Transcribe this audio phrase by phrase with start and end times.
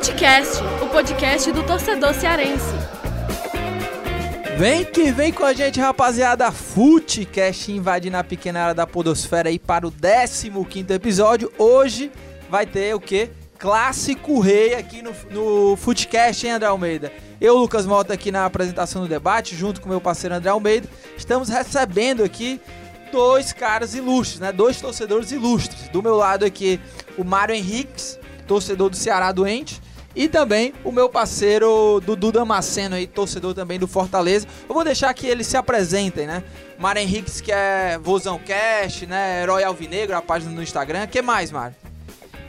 [0.00, 2.64] Futecast, o podcast do torcedor cearense.
[4.56, 6.50] Vem que vem com a gente, rapaziada.
[6.50, 11.52] Futecast invadindo a pequena área da podosfera aí para o 15º episódio.
[11.58, 12.10] Hoje
[12.48, 13.28] vai ter o quê?
[13.58, 17.12] Clássico Rei aqui no, no Futecast, hein, André Almeida?
[17.38, 21.50] Eu, Lucas Mota, aqui na apresentação do debate, junto com meu parceiro André Almeida, estamos
[21.50, 22.58] recebendo aqui
[23.12, 24.50] dois caras ilustres, né?
[24.50, 25.90] Dois torcedores ilustres.
[25.90, 26.80] Do meu lado aqui,
[27.18, 29.89] o Mário Henriques, torcedor do Ceará doente.
[30.14, 34.46] E também o meu parceiro Dudu Damasceno aí, torcedor também do Fortaleza.
[34.68, 36.42] Eu vou deixar que eles se apresentem, né?
[36.78, 39.42] Mário Henriques, que é Vozão Cash, né?
[39.42, 41.04] Herói Alvinegro, a página no Instagram.
[41.04, 41.76] O que mais, Mário?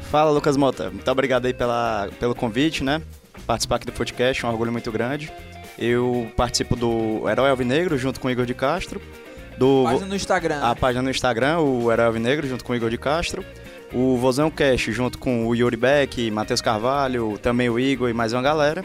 [0.09, 0.89] Fala, Lucas Mota.
[0.89, 3.01] Muito obrigado aí pela, pelo convite, né?
[3.45, 5.31] Participar aqui do podcast, é um orgulho muito grande.
[5.77, 9.01] Eu participo do Herói Alvinegro junto com o Igor de Castro.
[9.57, 10.59] Do, página no Instagram.
[10.63, 13.45] A página no Instagram, o Herói Alvinegro junto com o Igor de Castro
[13.93, 18.33] o Vozão Cash junto com o Yuri Beck, Matheus Carvalho, também o Igor e mais
[18.33, 18.83] uma galera.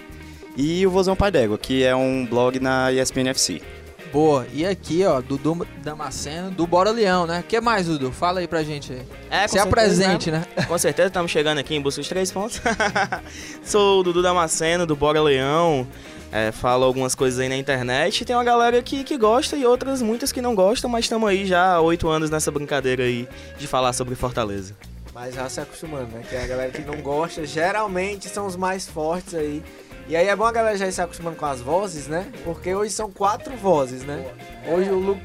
[0.57, 3.61] E o Vozão Pai d'Égua, que é um blog na ESPN FC.
[4.13, 7.41] Boa, e aqui ó, Dudu Damasceno do Bora Leão, né?
[7.41, 8.11] O que mais, Dudu?
[8.11, 9.03] Fala aí pra gente aí.
[9.31, 10.45] É, Se apresente, né?
[10.67, 12.61] Com certeza, estamos chegando aqui em busca dos três pontos.
[13.63, 15.87] Sou o Dudu Damasceno do Bora Leão.
[16.33, 18.25] É, falo algumas coisas aí na internet.
[18.25, 21.45] Tem uma galera que, que gosta e outras, muitas que não gostam, mas estamos aí
[21.45, 24.75] já há oito anos nessa brincadeira aí de falar sobre Fortaleza.
[25.17, 26.23] Mas já se acostumando, né?
[26.29, 29.65] Que a galera que não gosta geralmente são os mais fortes aí.
[30.07, 32.31] E aí é bom a galera já ir se acostumando com as vozes, né?
[32.45, 34.31] Porque hoje são quatro vozes, né?
[34.69, 35.19] Hoje o Lu...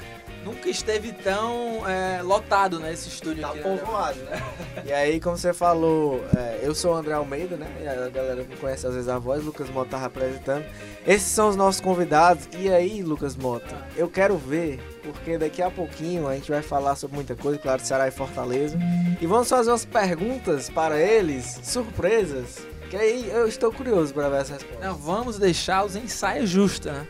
[0.46, 2.94] Nunca esteve tão é, lotado, né?
[2.94, 3.60] Esse estúdio tá aqui.
[3.60, 4.42] Tá povoado, né?
[4.86, 7.68] E aí, como você falou, é, eu sou o André Almeida, né?
[7.84, 10.66] E a galera me conhece às vezes a voz, Lucas Mota tá representando.
[11.06, 12.48] Esses são os nossos convidados.
[12.58, 16.96] E aí, Lucas Mota, eu quero ver, porque daqui a pouquinho a gente vai falar
[16.96, 18.78] sobre muita coisa, claro, Ceará e Fortaleza.
[19.20, 22.60] E vamos fazer umas perguntas para eles, surpresas.
[22.90, 24.86] Que aí eu estou curioso para ver essa resposta.
[24.86, 27.08] Não, vamos deixar os ensaios justos, né?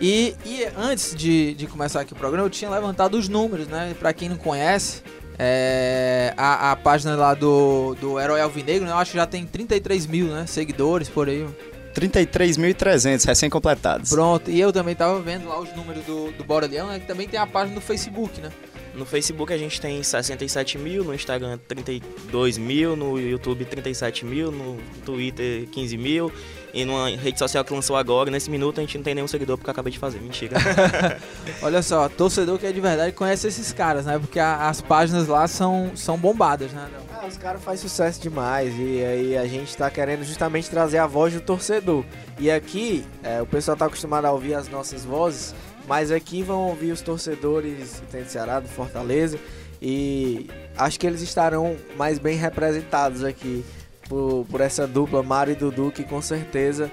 [0.00, 3.94] E, e antes de, de, começar aqui o programa, eu tinha levantado os números, né?
[3.98, 5.02] Pra quem não conhece,
[5.38, 8.92] é, a, a, página lá do, do Herói Alvinegro, né?
[8.92, 11.46] Eu acho que já tem 33 mil né, seguidores por aí.
[11.94, 14.10] 33.300 recém-completados.
[14.10, 17.00] Pronto, e eu também tava vendo lá os números do, do Bora Leão, né?
[17.00, 18.50] Que também tem a página do Facebook, né?
[18.94, 24.50] No Facebook a gente tem 67 mil, no Instagram 32 mil, no YouTube 37 mil,
[24.50, 26.32] no Twitter 15 mil
[26.74, 29.56] e numa rede social que lançou agora, nesse minuto a gente não tem nenhum seguidor
[29.56, 30.56] porque eu acabei de fazer, mentira.
[31.62, 34.18] Olha só, torcedor que é de verdade conhece esses caras, né?
[34.18, 36.88] Porque a, as páginas lá são, são bombadas, né?
[37.22, 41.06] Ah, os caras fazem sucesso demais e aí a gente tá querendo justamente trazer a
[41.06, 42.02] voz do torcedor.
[42.38, 45.54] E aqui, é, o pessoal tá acostumado a ouvir as nossas vozes,
[45.86, 49.38] mas aqui vão ouvir os torcedores do Ceará, do Fortaleza,
[49.82, 50.48] e
[50.78, 53.66] acho que eles estarão mais bem representados aqui
[54.08, 56.90] por, por essa dupla, Mário e Dudu, que com certeza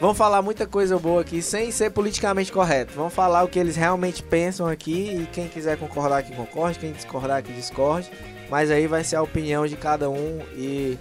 [0.00, 2.92] vão falar muita coisa boa aqui sem ser politicamente correto.
[2.92, 6.92] Vão falar o que eles realmente pensam aqui e quem quiser concordar que concorde, quem
[6.92, 8.08] discordar que discorde.
[8.50, 10.98] Mas aí vai ser a opinião de cada um e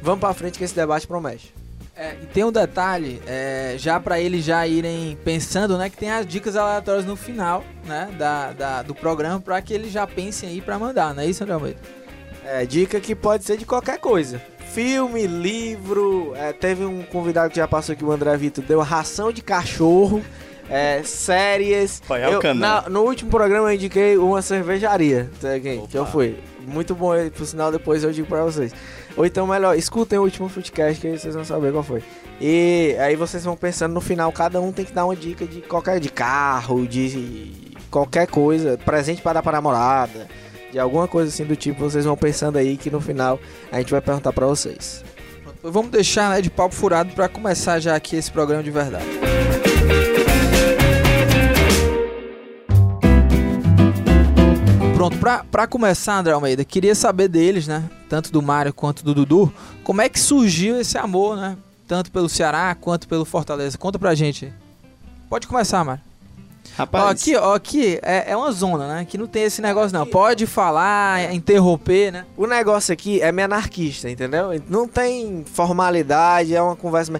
[0.00, 1.54] vamos para frente que esse debate promete.
[1.98, 6.10] É, e tem um detalhe, é, já para eles já irem pensando, né, que tem
[6.10, 10.50] as dicas aleatórias no final, né, da, da do programa, para que eles já pensem
[10.50, 11.78] aí para mandar, não é isso, André Almeida?
[12.44, 14.42] É, dica que pode ser de qualquer coisa.
[14.74, 19.32] Filme, livro, é, teve um convidado que já passou aqui, o André Vitor, deu ração
[19.32, 20.22] de cachorro,
[20.68, 22.02] é, séries.
[22.10, 26.36] É eu, na, no último programa eu indiquei uma cervejaria, que, que eu fui.
[26.66, 28.72] Muito bom, por sinal depois eu digo pra vocês.
[29.16, 32.02] Ou então, melhor, escutem o último Footcast que vocês vão saber qual foi.
[32.40, 35.62] E aí vocês vão pensando no final, cada um tem que dar uma dica de
[35.62, 40.26] qualquer de carro, de qualquer coisa, presente para dar para namorada,
[40.70, 43.38] de alguma coisa assim do tipo, vocês vão pensando aí que no final
[43.72, 45.04] a gente vai perguntar para vocês.
[45.62, 49.06] Vamos deixar né, de papo furado para começar já aqui esse programa de verdade.
[55.26, 57.82] Pra, pra começar, André Almeida, queria saber deles, né?
[58.08, 59.52] Tanto do Mário quanto do Dudu,
[59.82, 61.56] como é que surgiu esse amor, né?
[61.88, 63.76] Tanto pelo Ceará quanto pelo Fortaleza.
[63.76, 64.52] Conta pra gente.
[65.28, 66.00] Pode começar, Mário.
[66.76, 67.04] Rapaz.
[67.04, 69.04] Ó, aqui, ó, aqui é, é, uma zona, né?
[69.04, 70.06] Que não tem esse negócio, não.
[70.06, 72.24] Pode falar, interromper, né?
[72.36, 74.50] O negócio aqui é meio anarquista, entendeu?
[74.68, 77.10] Não tem formalidade, é uma conversa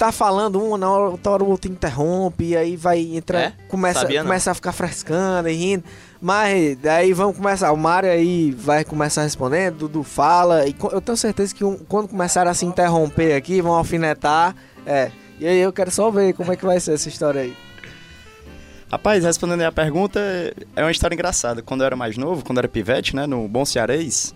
[0.00, 3.40] tá falando um, na outra hora o outro interrompe, e aí vai entrar.
[3.40, 3.52] É?
[3.68, 5.84] Começa, começa a ficar frescando e rindo.
[6.20, 7.72] Mas daí vamos começar.
[7.72, 10.66] O Mário aí vai começar respondendo, Dudu fala.
[10.66, 14.54] E eu tenho certeza que um, quando começar a se interromper aqui, vão alfinetar.
[14.84, 15.10] É.
[15.38, 17.56] E aí eu quero só ver como é que vai ser essa história aí.
[18.92, 20.20] Rapaz, respondendo aí a pergunta,
[20.76, 21.62] é uma história engraçada.
[21.62, 24.34] Quando eu era mais novo, quando eu era pivete, né, no Bom Cearês,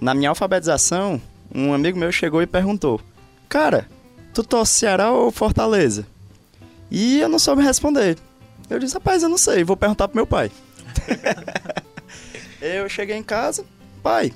[0.00, 1.20] na minha alfabetização,
[1.54, 3.00] um amigo meu chegou e perguntou:
[3.48, 3.86] Cara,
[4.32, 6.06] tu torce Ceará ou Fortaleza?
[6.90, 8.16] E eu não soube responder.
[8.70, 10.50] Eu disse, rapaz, eu não sei, vou perguntar pro meu pai.
[12.60, 13.64] eu cheguei em casa,
[14.02, 14.32] pai,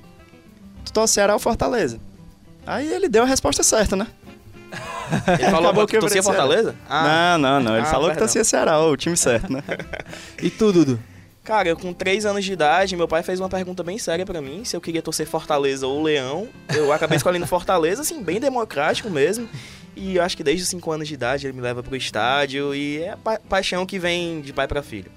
[0.84, 1.98] tu torce Ceará ou Fortaleza?
[2.66, 4.06] Aí ele deu a resposta certa, né?
[5.38, 6.74] Ele falou Acabou que torcia Fortaleza?
[6.88, 7.76] não, não, não.
[7.76, 8.26] Ele Ah, falou que perdão.
[8.26, 9.62] torcia Ceará, o time certo, né?
[10.42, 10.98] E tu, Dudu?
[11.44, 14.40] Cara, eu com 3 anos de idade, meu pai fez uma pergunta bem séria pra
[14.40, 16.48] mim, se eu queria torcer Fortaleza ou Leão.
[16.74, 19.46] Eu acabei escolhendo Fortaleza, assim, bem democrático mesmo.
[19.94, 22.74] E eu acho que desde os 5 anos de idade ele me leva pro estádio
[22.74, 25.10] e é pa paixão que vem de pai pra filho.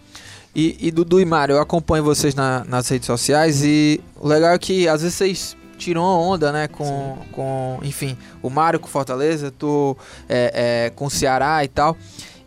[0.55, 4.53] E, e Dudu e Mário, eu acompanho vocês na- nas redes sociais e o legal
[4.53, 6.69] é que às vezes vocês tiram a onda, né?
[6.69, 9.97] Com, com enfim, o Mário com Fortaleza, tu
[10.29, 11.97] é, é, com o Ceará e tal.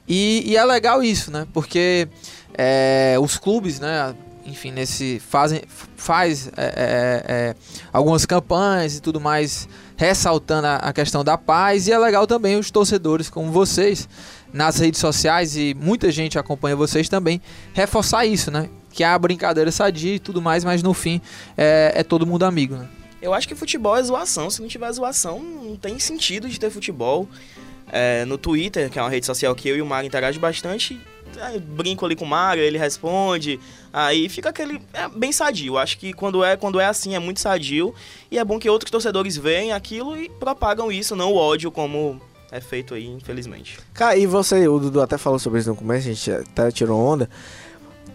[0.09, 1.47] E, e é legal isso, né?
[1.53, 2.09] Porque
[2.57, 4.15] é, os clubes, né?
[4.47, 5.61] Enfim, nesse fazem
[5.95, 7.55] faz é, é, é,
[7.93, 11.87] algumas campanhas e tudo mais, ressaltando a, a questão da paz.
[11.87, 14.09] E é legal também os torcedores como vocês
[14.53, 17.41] nas redes sociais e muita gente acompanha vocês também
[17.73, 18.69] reforçar isso, né?
[18.91, 21.21] Que há brincadeira sadia e tudo mais, mas no fim
[21.57, 22.89] é, é todo mundo amigo, né?
[23.21, 24.49] Eu acho que futebol é zoação.
[24.49, 27.29] Se não tiver zoação, não tem sentido de ter futebol.
[27.91, 31.01] É, no Twitter, que é uma rede social que eu e o Mário interagem bastante,
[31.41, 33.59] aí brinco ali com o Mário, ele responde,
[33.93, 34.81] aí fica aquele.
[34.93, 35.79] É bem sadio.
[35.79, 37.95] Acho que quando é, quando é assim é muito sadio.
[38.31, 42.21] E é bom que outros torcedores veem aquilo e propagam isso, não o ódio como
[42.51, 43.79] é feito aí, infelizmente.
[43.93, 46.99] Cara, e você, o Dudu até falou sobre isso no começo, a gente até tirou
[46.99, 47.29] onda.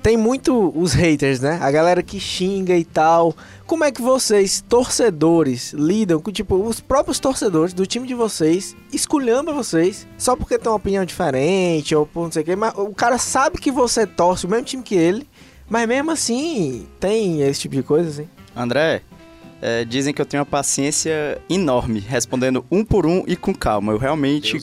[0.02, 1.58] Tem muito os haters, né?
[1.62, 3.34] A galera que xinga e tal.
[3.66, 8.76] Como é que vocês, torcedores, lidam com, tipo, os próprios torcedores do time de vocês,
[8.92, 12.74] esculhamba vocês, só porque tem uma opinião diferente, ou por não sei o quê, mas
[12.76, 15.26] o cara sabe que você torce o mesmo time que ele,
[15.70, 18.30] mas mesmo assim, tem esse tipo de coisa, assim.
[18.54, 19.02] André,
[19.66, 23.94] é, dizem que eu tenho uma paciência enorme, respondendo um por um e com calma.
[23.94, 24.58] Eu realmente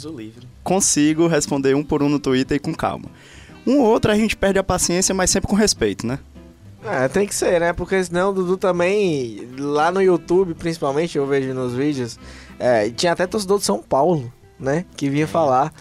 [0.62, 3.06] consigo responder um por um no Twitter e com calma.
[3.66, 6.18] Um ou outro a gente perde a paciência, mas sempre com respeito, né?
[6.84, 7.72] É, tem que ser, né?
[7.72, 12.18] Porque senão o Dudu também, lá no YouTube, principalmente, eu vejo nos vídeos,
[12.58, 14.84] é, tinha até torcedor de São Paulo, né?
[14.98, 15.72] Que vinha falar.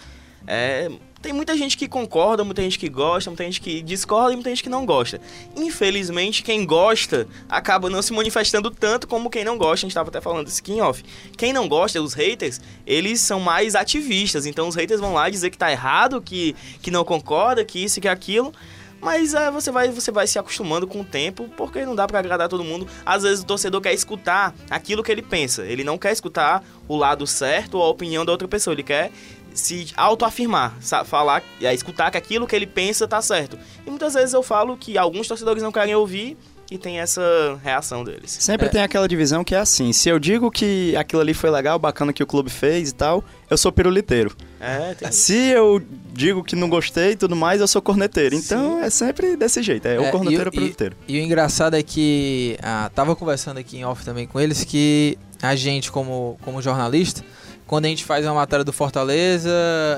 [0.48, 0.90] É,
[1.22, 4.50] tem muita gente que concorda, muita gente que gosta, muita gente que discorda e muita
[4.50, 5.20] gente que não gosta.
[5.56, 9.86] Infelizmente, quem gosta acaba não se manifestando tanto como quem não gosta.
[9.86, 11.04] A gente tava até falando aqui em off.
[11.38, 14.46] Quem não gosta, os haters, eles são mais ativistas.
[14.46, 18.00] Então os haters vão lá dizer que tá errado, que, que não concorda, que isso
[18.00, 18.54] que aquilo.
[19.02, 22.20] Mas é, você, vai, você vai se acostumando com o tempo, porque não dá pra
[22.20, 22.88] agradar todo mundo.
[23.06, 25.66] Às vezes o torcedor quer escutar aquilo que ele pensa.
[25.66, 28.74] Ele não quer escutar o lado certo ou a opinião da outra pessoa.
[28.74, 29.12] Ele quer
[29.60, 30.76] se autoafirmar,
[31.06, 33.58] falar, é, escutar que aquilo que ele pensa tá certo.
[33.86, 36.38] E muitas vezes eu falo que alguns torcedores não querem ouvir
[36.72, 37.22] e tem essa
[37.64, 38.30] reação deles.
[38.40, 38.70] Sempre É.
[38.70, 42.14] tem aquela divisão que é assim: se eu digo que aquilo ali foi legal, bacana
[42.14, 44.36] que o clube fez e tal, eu sou piruliteiro.
[44.60, 45.82] É, tem Se eu
[46.14, 48.36] digo que não gostei e tudo mais, eu sou corneteiro.
[48.36, 50.96] Então é sempre desse jeito: é, É, o corneteiro e- ou piruliteiro.
[51.08, 55.18] E o engraçado é que ah, tava conversando aqui em off também com eles que
[55.42, 57.24] a gente como, como jornalista
[57.70, 59.52] quando a gente faz uma matéria do Fortaleza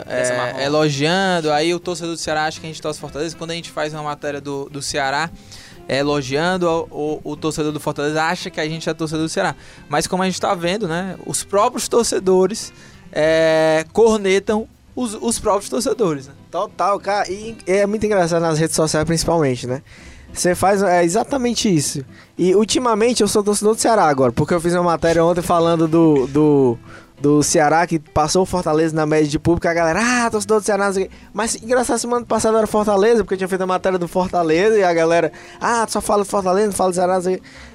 [0.06, 0.60] é, marrom.
[0.60, 3.34] elogiando, aí o torcedor do Ceará acha que a gente torce Fortaleza.
[3.38, 5.32] Quando a gente faz uma matéria do, do Ceará
[5.88, 9.30] é, elogiando, o, o, o torcedor do Fortaleza acha que a gente é torcedor do
[9.30, 9.56] Ceará.
[9.88, 12.74] Mas como a gente tá vendo, né, os próprios torcedores
[13.10, 16.28] é, cornetam os, os próprios torcedores.
[16.28, 16.34] Né?
[16.52, 17.32] Total, cara.
[17.32, 19.82] E é muito engraçado nas redes sociais, principalmente, né?
[20.34, 22.04] Você faz é exatamente isso.
[22.38, 25.88] E ultimamente eu sou torcedor do Ceará agora, porque eu fiz uma matéria ontem falando
[25.88, 26.78] do, do,
[27.22, 29.68] do Ceará que passou o Fortaleza na média de público.
[29.68, 30.92] A galera, ah, torcedor do Ceará.
[31.32, 34.84] Mas engraçado, semana passada era Fortaleza, porque eu tinha feito a matéria do Fortaleza e
[34.84, 37.22] a galera, ah, só fala do Fortaleza, não fala do Ceará.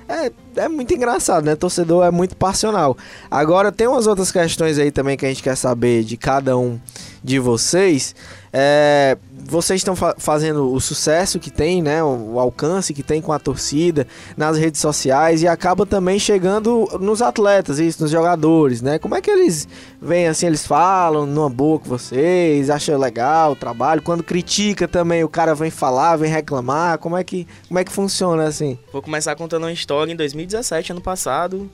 [0.08, 1.54] É, é muito engraçado, né?
[1.54, 2.96] Torcedor é muito passional.
[3.30, 6.78] Agora, tem umas outras questões aí também que a gente quer saber de cada um
[7.22, 8.14] de vocês.
[8.52, 9.16] É,
[9.48, 12.02] vocês estão fa- fazendo o sucesso que tem, né?
[12.02, 16.86] O, o alcance que tem com a torcida nas redes sociais e acaba também chegando
[17.00, 18.98] nos atletas, isso, nos jogadores, né?
[18.98, 19.66] Como é que eles
[20.00, 25.24] vêm assim, eles falam numa boa com vocês, acham legal o trabalho, quando critica também
[25.24, 28.78] o cara vem falar, vem reclamar, como é que, como é que funciona assim?
[28.92, 31.70] Vou começar contando uma história em 2017, ano passado.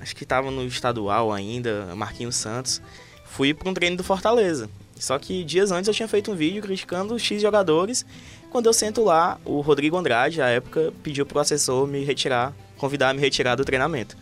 [0.00, 2.82] Acho que tava no estadual ainda, Marquinhos Santos.
[3.24, 4.68] Fui para um treino do Fortaleza.
[5.02, 8.06] Só que dias antes eu tinha feito um vídeo criticando X jogadores.
[8.50, 13.08] Quando eu sento lá, o Rodrigo Andrade, à época, pediu pro assessor me retirar, convidar
[13.10, 14.16] a me retirar do treinamento.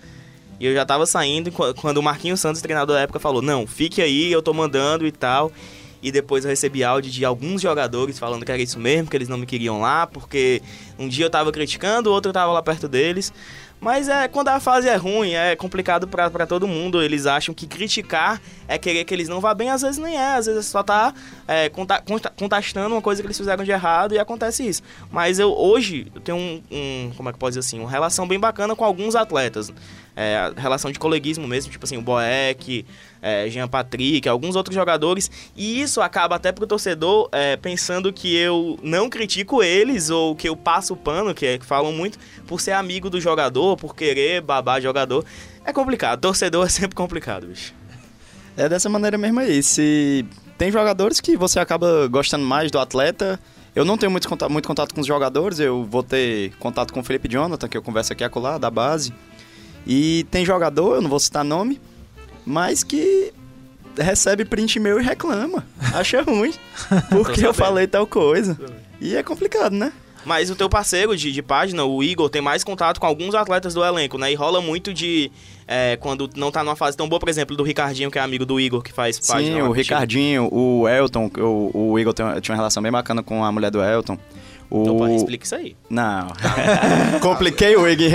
[0.59, 3.67] E eu já tava saindo qu- quando o Marquinhos Santos, treinador da época, falou: Não,
[3.67, 5.53] fique aí, eu tô mandando e tal.
[6.03, 9.29] E depois eu recebi áudio de alguns jogadores falando que era isso mesmo, que eles
[9.29, 10.63] não me queriam lá, porque
[10.99, 13.31] um dia eu tava criticando, o outro eu tava lá perto deles.
[13.81, 17.03] Mas é quando a fase é ruim, é complicado pra todo mundo.
[17.03, 20.35] Eles acham que criticar é querer que eles não vá bem, às vezes nem é.
[20.35, 21.15] Às vezes só tá
[21.49, 24.83] é, conta, conta, contestando uma coisa que eles fizeram de errado e acontece isso.
[25.11, 28.29] Mas eu hoje eu tenho um, um como é que pode dizer assim, uma relação
[28.29, 29.73] bem bacana com alguns atletas.
[30.23, 32.85] É, relação de coleguismo mesmo, tipo assim, o Boeck,
[33.23, 38.37] é, Jean Patrick, alguns outros jogadores, e isso acaba até pro torcedor é, pensando que
[38.37, 42.19] eu não critico eles ou que eu passo o pano, que, é, que falam muito,
[42.47, 45.25] por ser amigo do jogador, por querer babar jogador.
[45.65, 47.73] É complicado, torcedor é sempre complicado, bicho.
[48.59, 49.63] É dessa maneira mesmo aí.
[49.63, 50.27] Se
[50.59, 53.41] tem jogadores que você acaba gostando mais do atleta.
[53.75, 57.01] Eu não tenho muito contato, muito contato com os jogadores, eu vou ter contato com
[57.01, 59.15] o Felipe Jonathan, que eu converso aqui acolá, da base.
[59.87, 61.81] E tem jogador, eu não vou citar nome,
[62.45, 63.33] mas que
[63.99, 65.67] recebe print meu e reclama.
[65.95, 66.53] Acha ruim.
[67.09, 68.59] Porque eu falei tal coisa.
[69.01, 69.93] E é complicado, né?
[70.25, 73.73] Mas o teu parceiro de, de página, o Igor, tem mais contato com alguns atletas
[73.73, 74.31] do elenco, né?
[74.31, 75.31] E rola muito de.
[75.67, 78.45] É, quando não tá numa fase tão boa, por exemplo, do Ricardinho, que é amigo
[78.45, 79.57] do Igor, que faz página.
[79.57, 79.71] Sim, o.
[79.71, 83.71] Ricardinho, o Elton, o, o Igor tem, tinha uma relação bem bacana com a mulher
[83.71, 84.19] do Elton.
[84.71, 84.83] O...
[84.83, 85.77] Então, explica isso aí.
[85.91, 86.29] Não.
[87.21, 88.15] Compliquei o em rede,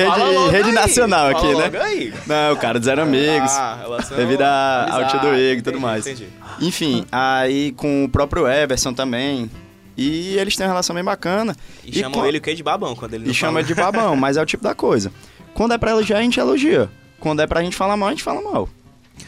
[0.52, 1.64] rede aí, nacional fala aqui, né?
[1.66, 2.14] logo aí.
[2.26, 3.52] Não, cara, eles eram amigos.
[3.52, 6.08] Ah, relação- devido a- ao tio do Igor e tudo mais.
[6.08, 6.28] entendi.
[6.62, 9.50] Enfim, aí com o próprio Everson também.
[9.98, 11.56] E eles têm uma relação bem bacana.
[11.84, 12.54] E, chamam com- ele o quê?
[12.54, 15.12] De babão, quando ele não E chama de babão, mas é o tipo da coisa.
[15.54, 16.90] Quando é pra elogiar, a gente elogia.
[17.20, 18.68] Quando é pra gente falar mal, a gente fala mal.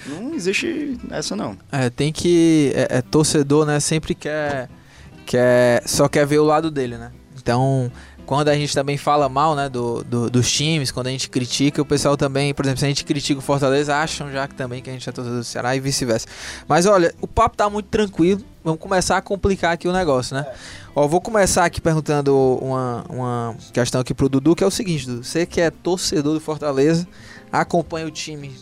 [0.05, 1.57] Não existe essa não.
[1.72, 2.74] É, tem que.
[2.75, 3.79] É, é torcedor, né?
[3.79, 4.67] Sempre quer,
[5.27, 5.84] quer.
[5.86, 7.12] Só quer ver o lado dele, né?
[7.39, 7.91] Então,
[8.25, 9.69] quando a gente também fala mal, né?
[9.69, 12.88] Do, do- dos times, quando a gente critica, o pessoal também, por exemplo, se a
[12.89, 15.75] gente critica o Fortaleza, acham já que também que a gente é torcedor do Ceará
[15.75, 16.27] e vice-versa.
[16.67, 18.41] Mas olha, o papo tá muito tranquilo.
[18.63, 20.46] Vamos começar a complicar aqui o negócio, né?
[20.96, 25.05] Ó, vou começar aqui perguntando uma, uma questão aqui pro Dudu, que é o seguinte,
[25.05, 25.24] Dudu.
[25.24, 27.07] Você que é torcedor do Fortaleza,
[27.51, 28.53] acompanha o time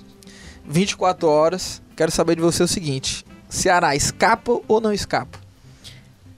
[0.67, 1.81] 24 horas.
[1.95, 5.39] Quero saber de você o seguinte: Ceará escapa ou não escapa?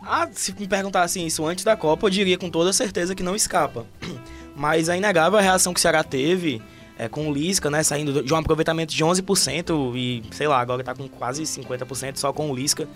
[0.09, 3.35] Ah, se me perguntassem isso antes da Copa, eu diria com toda certeza que não
[3.35, 3.85] escapa.
[4.55, 6.61] Mas é inegável a reação que o Ceará teve
[6.97, 7.83] é, com o Lisca, né?
[7.83, 12.31] Saindo de um aproveitamento de 11% e, sei lá, agora tá com quase 50% só
[12.31, 12.87] com o Lisca.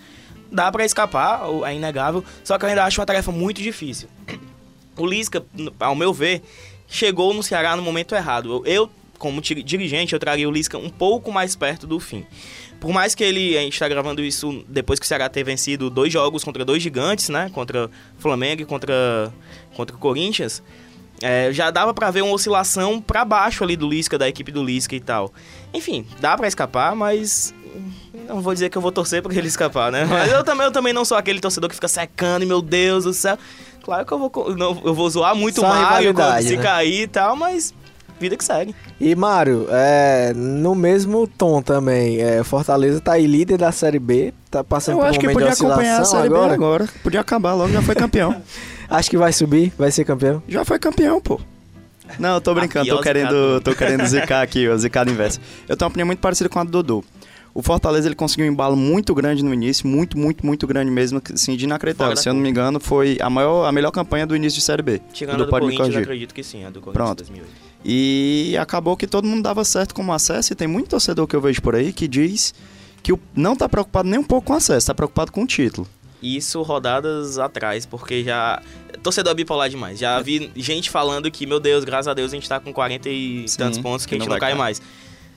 [0.50, 4.08] Dá pra escapar, é inegável, só que eu ainda acho uma tarefa muito difícil.
[4.94, 5.42] O Lisca,
[5.80, 6.42] ao meu ver,
[6.86, 8.62] chegou no Ceará no momento errado.
[8.66, 8.90] Eu, eu,
[9.22, 12.26] como dirigente, eu traria o Lisca um pouco mais perto do fim.
[12.80, 15.88] Por mais que ele, a gente tá gravando isso depois que o Ceará ter vencido
[15.88, 17.48] dois jogos contra dois gigantes, né?
[17.54, 19.32] Contra o Flamengo e contra,
[19.76, 20.60] contra o Corinthians.
[21.22, 24.62] é, já dava pra ver uma oscilação pra baixo ali do Lisca, da equipe do
[24.64, 25.32] Lisca e tal.
[25.72, 27.54] Enfim, dá pra escapar, mas
[28.28, 30.04] não vou dizer que eu vou torcer pra ele escapar, né?
[30.04, 33.04] Mas eu também, eu também não sou aquele torcedor que fica secando, e meu Deus
[33.04, 33.38] do céu.
[33.84, 36.56] Claro que eu vou, não, eu vou zoar muito Só o Mário quando rivalidade, se
[36.56, 36.62] né?
[36.62, 37.72] cair e tal, mas
[38.18, 38.74] vida que segue.
[39.00, 44.32] E Mário, é, no mesmo tom também, é, Fortaleza tá aí líder da Série B,
[44.50, 46.48] tá passando Eu por um acho que momento podia de acompanhar a Série agora.
[46.48, 46.88] B agora.
[47.02, 48.42] Podia acabar logo, já foi campeão.
[48.90, 50.42] Acho que vai subir, vai ser campeão.
[50.46, 51.40] já foi campeão, pô.
[52.18, 55.40] Não, eu tô brincando, tô querendo, tô querendo zicar aqui, o zicado inverso.
[55.66, 57.04] Eu tenho uma opinião muito parecida com a do Dudu.
[57.54, 61.20] O Fortaleza ele conseguiu um embalo muito grande no início, muito, muito, muito grande mesmo,
[61.32, 62.16] assim, de inacreditável.
[62.16, 64.82] Se eu não me engano, foi a, maior, a melhor campanha do início de Série
[64.82, 65.00] B.
[65.12, 67.18] Tirando do me Corinthians, acredito que sim, a do Corinthians Pronto.
[67.18, 67.61] 2008.
[67.84, 71.40] E acabou que todo mundo dava certo como acesso, e tem muito torcedor que eu
[71.40, 72.54] vejo por aí que diz
[73.02, 75.86] que o- não tá preocupado nem um pouco com acesso, tá preocupado com o título.
[76.22, 78.62] Isso rodadas atrás, porque já.
[79.02, 79.98] Torcedor é bipolar demais.
[79.98, 83.08] Já vi gente falando que, meu Deus, graças a Deus a gente tá com 40
[83.08, 84.80] e Sim, tantos pontos que, que a gente não não, cai mais.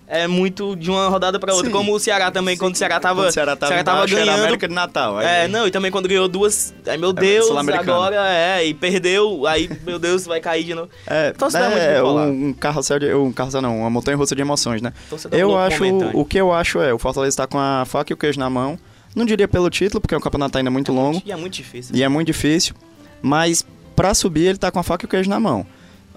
[0.08, 1.68] É muito de uma rodada pra outra.
[1.68, 1.74] Sim.
[1.76, 3.22] Como o Ceará também, quando o Ceará tava.
[3.22, 4.40] Quando o Ceará tava, Ceará tava embaixo, era ganhando.
[4.44, 5.18] América de Natal.
[5.18, 6.74] aí- É, não, e também quando ganhou duas.
[6.88, 7.92] Ai, meu Deus, Sul-Americano.
[7.94, 10.90] agora é, e perdeu, aí, meu Deus, vai cair de novo.
[11.08, 14.42] É, Torcedor é muito é um carrossel de, um carrossel não, uma montanha russa de
[14.42, 14.94] emoções, né?
[15.10, 15.84] Torcedor Eu louco acho,
[16.14, 18.50] o que eu acho é, o Fortaleza tá com a faca e o queijo na
[18.50, 18.78] mão.
[19.16, 21.96] Não diria pelo título, porque o campeonato ainda é muito longo E é muito difícil.
[21.96, 22.76] e é muito difícil,
[23.22, 25.66] mas pra subir ele tá com a faca e o queijo na mão.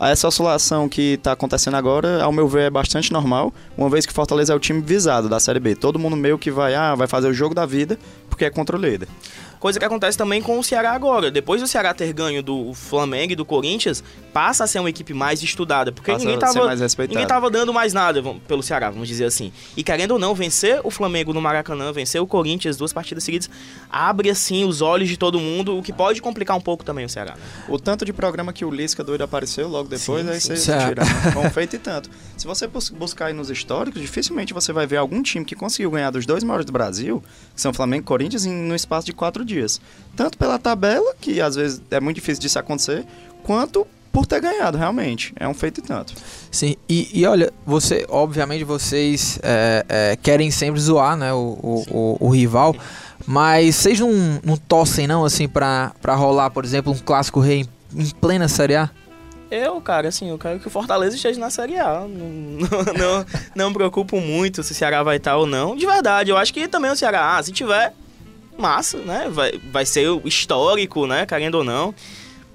[0.01, 4.13] Essa oscilação que tá acontecendo agora, ao meu ver, é bastante normal, uma vez que
[4.13, 5.75] Fortaleza é o time visado da Série B.
[5.75, 7.99] Todo mundo meio que vai, ah, vai fazer o jogo da vida,
[8.31, 9.09] porque é contra o líder.
[9.59, 11.31] Coisa que acontece também com o Ceará agora.
[11.31, 15.13] Depois do Ceará ter ganho do Flamengo e do Corinthians, passa a ser uma equipe
[15.13, 15.91] mais estudada.
[15.93, 16.75] Porque Passa ninguém tava,
[17.09, 19.53] ninguém tava dando mais nada vamos- pelo Ceará, vamos dizer assim.
[19.77, 23.51] E querendo ou não, vencer o Flamengo no Maracanã, vencer o Corinthians, duas partidas seguidas,
[23.91, 27.09] abre assim os olhos de todo mundo, o que pode complicar um pouco também o
[27.09, 27.33] Ceará.
[27.33, 27.41] né?
[27.69, 30.57] O tanto de programa que o Lisca doido apareceu logo depois, Sim, aí sim.
[30.57, 31.03] você tira.
[31.45, 32.09] um feito e tanto.
[32.37, 35.91] Se você bus- buscar aí nos históricos, dificilmente você vai ver algum time que conseguiu
[35.91, 37.23] ganhar dos dois maiores do Brasil,
[37.55, 39.81] que são Flamengo e Corinthians, em, no espaço de quatro dias.
[40.15, 43.05] Tanto pela tabela, que às vezes é muito difícil disso acontecer,
[43.43, 45.33] quanto por ter ganhado, realmente.
[45.39, 46.13] É um feito e tanto.
[46.51, 51.85] Sim, e, e olha, você, obviamente vocês é, é, querem sempre zoar, né, o, o,
[51.91, 52.75] o, o rival,
[53.27, 54.13] mas vocês não,
[54.43, 57.61] não tossem não, assim, pra, pra rolar, por exemplo, um clássico rei
[57.95, 58.91] em, em plena Série A?
[59.51, 62.01] Eu, cara, assim, eu quero que o Fortaleza esteja na Série A.
[62.01, 65.75] Não, não, não, não me preocupo muito se o Ceará vai estar ou não.
[65.75, 67.95] De verdade, eu acho que também o Ceará, ah, se tiver,
[68.59, 69.29] massa, né?
[69.31, 71.25] Vai, vai ser o histórico, né?
[71.27, 71.95] Querendo ou não.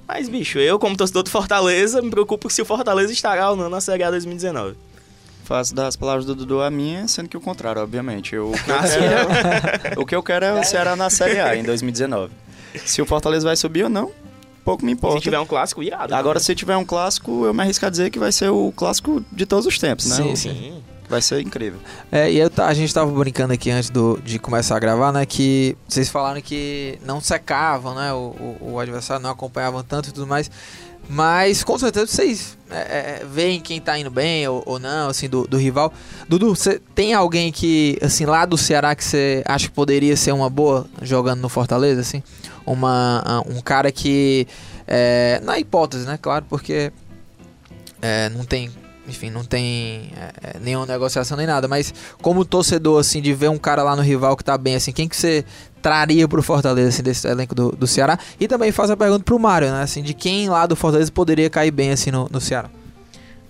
[0.08, 3.70] Mas, bicho, eu, como torcedor do Fortaleza, me preocupo se o Fortaleza estará ou não
[3.70, 4.76] na Série A 2019.
[5.46, 8.34] Faço das palavras do Dudu a minha, sendo que o contrário, obviamente.
[8.36, 11.40] Eu, o, que eu Ah, quero, o que eu quero é o Ceará na Série
[11.40, 12.32] A em 2019.
[12.86, 14.12] Se o Fortaleza vai subir ou não,
[14.64, 15.20] pouco me Se importa.
[15.22, 16.14] tiver um clássico, irado.
[16.16, 16.44] Agora, né?
[16.44, 19.46] se tiver um clássico, eu me arrisco a dizer que vai ser o clássico de
[19.46, 20.16] todos os tempos, né?
[20.16, 20.84] Sim, O- Sim.
[21.14, 21.80] Vai ser incrível.
[22.12, 25.28] É, e eu a gente tava brincando aqui antes do, de começar a gravar, né?
[25.28, 28.12] Que vocês falaram que não secavam, né?
[28.12, 30.50] O, o, o adversário não acompanhavam tanto e tudo mais.
[31.08, 35.30] Mas com certeza vocês é, é, veem quem tá indo bem ou, ou não, assim,
[35.30, 35.94] do, do rival.
[36.28, 40.32] Dudu, você tem alguém que, assim, lá do Ceará que você acha que poderia ser
[40.32, 42.24] uma boa jogando no Fortaleza, assim?
[42.66, 44.48] Uma, um cara que.
[44.88, 46.18] é, na hipótese, né?
[46.20, 46.92] Claro, porque
[48.02, 48.72] é, não tem
[49.08, 53.50] enfim, não tem é, é, nenhuma negociação nem nada, mas como torcedor, assim, de ver
[53.50, 55.44] um cara lá no rival que tá bem, assim, quem que você
[55.82, 58.18] traria pro Fortaleza, assim, desse elenco do, do Ceará?
[58.40, 61.50] E também faz a pergunta pro Mário, né, assim, de quem lá do Fortaleza poderia
[61.50, 62.70] cair bem, assim, no, no Ceará?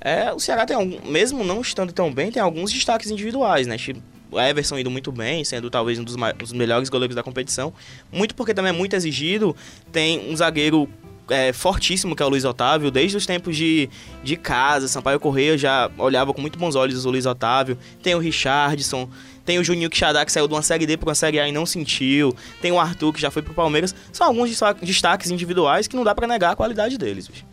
[0.01, 3.77] É, o Ceará tem algum, mesmo não estando tão bem, tem alguns destaques individuais, né?
[3.77, 7.21] Tipo, O Everson indo muito bem, sendo talvez um dos, mai- dos melhores goleiros da
[7.23, 7.71] competição.
[8.11, 9.55] Muito porque também é muito exigido.
[9.91, 10.89] Tem um zagueiro
[11.33, 12.91] é, fortíssimo que é o Luiz Otávio.
[12.91, 13.89] Desde os tempos de,
[14.23, 17.77] de casa, Sampaio Correia já olhava com muito bons olhos o Luiz Otávio.
[18.01, 19.09] Tem o Richardson.
[19.45, 21.51] Tem o Juninho Quixadá, que saiu de uma Série D para uma Série A e
[21.51, 22.33] não sentiu.
[22.61, 23.93] Tem o Arthur, que já foi pro Palmeiras.
[24.13, 27.27] São alguns desta- destaques individuais que não dá para negar a qualidade deles.
[27.27, 27.43] bicho.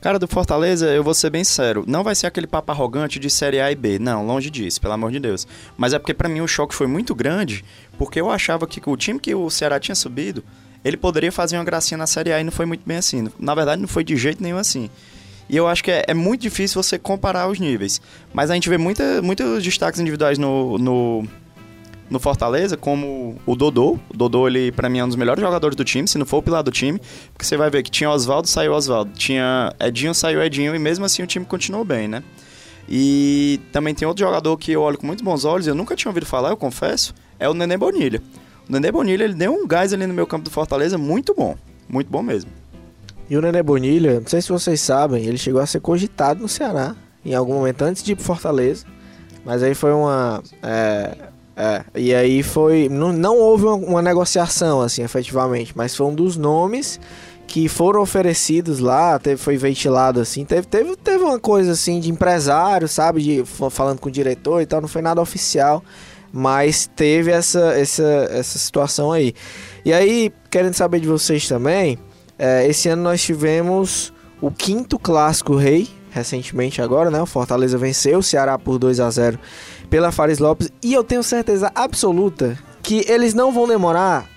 [0.00, 1.82] Cara, do Fortaleza, eu vou ser bem sério.
[1.86, 3.98] Não vai ser aquele papo arrogante de Série A e B.
[3.98, 5.46] Não, longe disso, pelo amor de Deus.
[5.78, 7.64] Mas é porque pra mim o choque foi muito grande,
[7.96, 10.44] porque eu achava que o time que o Ceará tinha subido,
[10.84, 13.28] ele poderia fazer uma gracinha na Série A e não foi muito bem assim.
[13.38, 14.90] Na verdade, não foi de jeito nenhum assim.
[15.48, 18.00] E eu acho que é, é muito difícil você comparar os níveis.
[18.32, 21.24] Mas a gente vê muita, muitos destaques individuais no, no,
[22.10, 23.98] no Fortaleza, como o Dodô.
[24.08, 26.38] O Dodô, ele, pra mim, é um dos melhores jogadores do time, se não for
[26.38, 27.00] o pilar do time.
[27.32, 29.10] Porque você vai ver que tinha Oswaldo, saiu Oswaldo.
[29.12, 30.74] Tinha Edinho, saiu Edinho.
[30.74, 32.22] E mesmo assim o time continuou bem, né?
[32.88, 36.10] E também tem outro jogador que eu olho com muitos bons olhos, eu nunca tinha
[36.10, 38.20] ouvido falar, eu confesso, é o Nenê Bonilha.
[38.68, 41.56] O Nenê Bonilha, ele deu um gás ali no meu campo do Fortaleza muito bom.
[41.88, 42.50] Muito bom mesmo.
[43.28, 46.48] E o Nenê Bonilha, não sei se vocês sabem, ele chegou a ser cogitado no
[46.48, 48.84] Ceará em algum momento antes de ir pro Fortaleza.
[49.44, 50.42] Mas aí foi uma.
[50.62, 51.16] É,
[51.56, 52.88] é, e aí foi.
[52.88, 57.00] Não, não houve uma, uma negociação, assim, efetivamente, mas foi um dos nomes
[57.46, 62.10] que foram oferecidos lá, teve, foi ventilado assim, teve, teve, teve uma coisa assim de
[62.10, 65.84] empresário, sabe, de falando com o diretor e tal, não foi nada oficial,
[66.36, 69.32] mas teve essa, essa, essa situação aí.
[69.84, 71.96] E aí, querendo saber de vocês também,
[72.36, 77.22] é, esse ano nós tivemos o quinto clássico rei, recentemente agora, né?
[77.22, 79.38] O Fortaleza venceu o Ceará por 2 a 0
[79.88, 80.72] pela Fares Lopes.
[80.82, 84.28] E eu tenho certeza absoluta que eles não vão demorar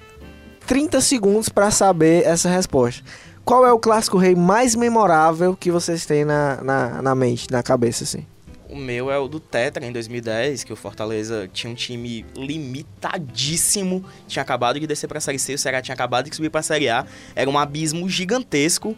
[0.67, 3.03] 30 segundos para saber essa resposta.
[3.43, 7.63] Qual é o clássico rei mais memorável que vocês têm na, na, na mente, na
[7.63, 8.23] cabeça, assim?
[8.69, 14.03] O meu é o do Tetra em 2010, que o Fortaleza tinha um time limitadíssimo,
[14.27, 16.89] tinha acabado de descer pra Série C, o Ceará tinha acabado de subir pra Série
[16.89, 18.95] A, era um abismo gigantesco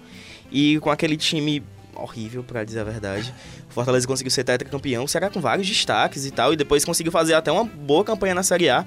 [0.51, 1.63] e com aquele time
[1.95, 3.33] horrível, pra dizer a verdade.
[3.69, 7.11] O Fortaleza conseguiu ser tetracampeão, o Ceará com vários destaques e tal, e depois conseguiu
[7.11, 8.85] fazer até uma boa campanha na Série A.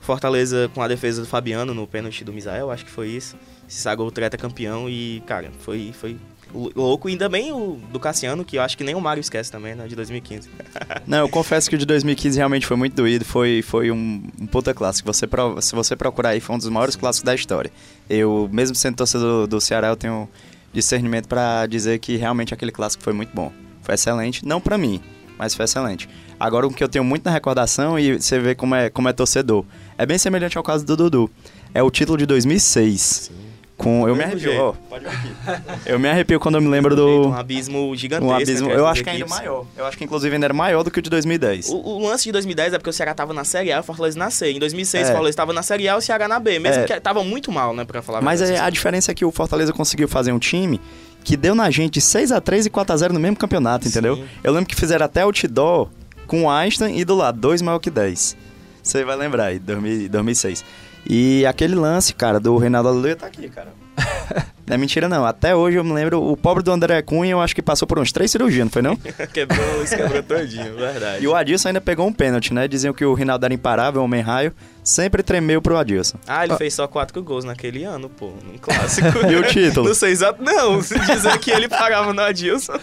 [0.00, 3.36] Fortaleza com a defesa do Fabiano no pênalti do Misael, acho que foi isso.
[3.66, 6.16] Se sagrou tetracampeão e, cara, foi, foi
[6.54, 7.08] louco.
[7.08, 9.74] E ainda bem o do Cassiano, que eu acho que nem o Mário esquece também,
[9.74, 10.48] né, de 2015.
[11.06, 14.46] Não, eu confesso que o de 2015 realmente foi muito doído, foi, foi um, um
[14.46, 15.12] puta clássico.
[15.12, 15.26] Você,
[15.60, 17.70] se você procurar aí, foi um dos maiores clássicos da história.
[18.08, 20.28] Eu, mesmo sendo torcedor do Ceará, eu tenho
[20.72, 23.52] discernimento pra dizer que realmente aquele clássico foi muito bom.
[23.82, 25.00] Foi excelente, não pra mim,
[25.38, 26.08] mas foi excelente.
[26.38, 29.12] Agora, o que eu tenho muito na recordação, e você vê como é, como é
[29.12, 29.64] torcedor,
[29.96, 31.30] é bem semelhante ao caso do Dudu.
[31.74, 33.47] É o título de 2006.
[33.78, 34.60] Com, eu me arrepio, jeito.
[34.60, 35.70] ó, pode vir aqui.
[35.86, 37.28] Eu me arrepio quando eu me lembro do...
[37.28, 38.32] Um abismo gigantesco.
[38.32, 39.38] Um abismo, entre eu acho que ainda equipes.
[39.38, 39.64] maior.
[39.76, 41.68] Eu acho que inclusive ainda era maior do que o de 2010.
[41.68, 43.82] O, o lance de 2010 é porque o Ceará tava na Série A e o
[43.84, 44.50] Fortaleza na C.
[44.50, 45.04] Em 2006 É.
[45.04, 46.58] o Fortaleza tava na Série A e o Ceará na B.
[46.58, 46.86] Mesmo É.
[46.86, 49.30] que tava muito mal, né, pra falar a Mas é, a diferença é que o
[49.30, 50.80] Fortaleza conseguiu fazer um time
[51.22, 54.16] que deu na gente 6x3 e 4x0 no mesmo campeonato, entendeu?
[54.16, 54.24] Sim.
[54.42, 55.88] Eu lembro que fizeram até outdoor
[56.26, 58.36] com o Einstein e do lado, 2 maior que 10.
[58.82, 60.64] Você vai lembrar aí, 2000 2006.
[61.06, 63.72] E aquele lance, cara, do Reinaldo Aleluia tá aqui, cara.
[64.68, 65.24] Não é mentira, não.
[65.24, 67.98] Até hoje eu me lembro, o pobre do André Cunha, eu acho que passou por
[67.98, 68.94] uns três cirurgias, não foi não?
[69.32, 71.24] quebrou, isso quebrou todinho, verdade.
[71.24, 72.68] E o Adilson ainda pegou um pênalti, né?
[72.68, 74.52] Diziam que o Rinaldo era imparável, homem raio.
[74.84, 76.18] Sempre tremeu pro Adilson.
[76.26, 79.08] Ah, ele fez só quatro gols naquele ano, pô, num clássico.
[79.28, 79.88] E o título?
[79.88, 80.82] Não sei exato, não.
[80.82, 82.78] Se dizer que ele parava no Adilson.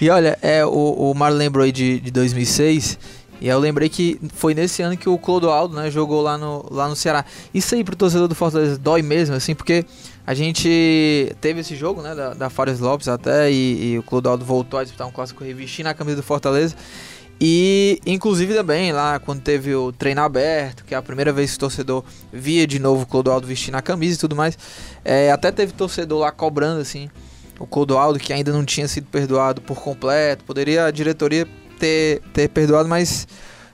[0.00, 2.98] E olha, é, o, o Mário lembrou aí de, de 2006.
[3.40, 6.66] E aí eu lembrei que foi nesse ano que o Clodoaldo, né, jogou lá no,
[6.70, 7.24] lá no Ceará.
[7.54, 9.84] Isso aí pro torcedor do Fortaleza dói mesmo, assim, porque
[10.26, 14.44] a gente teve esse jogo, né, da, da Fares Lopes até, e, e o Clodoaldo
[14.44, 16.74] voltou a disputar um clássico revestindo a camisa do Fortaleza.
[17.40, 21.56] E, inclusive, também lá quando teve o treino aberto, que é a primeira vez que
[21.56, 24.58] o torcedor via de novo o Clodoaldo vestindo a camisa e tudo mais,
[25.04, 27.08] é, até teve torcedor lá cobrando, assim,
[27.58, 30.44] o Clodoaldo, que ainda não tinha sido perdoado por completo.
[30.44, 31.46] Poderia a diretoria
[31.78, 33.26] ter, ter perdoado, mas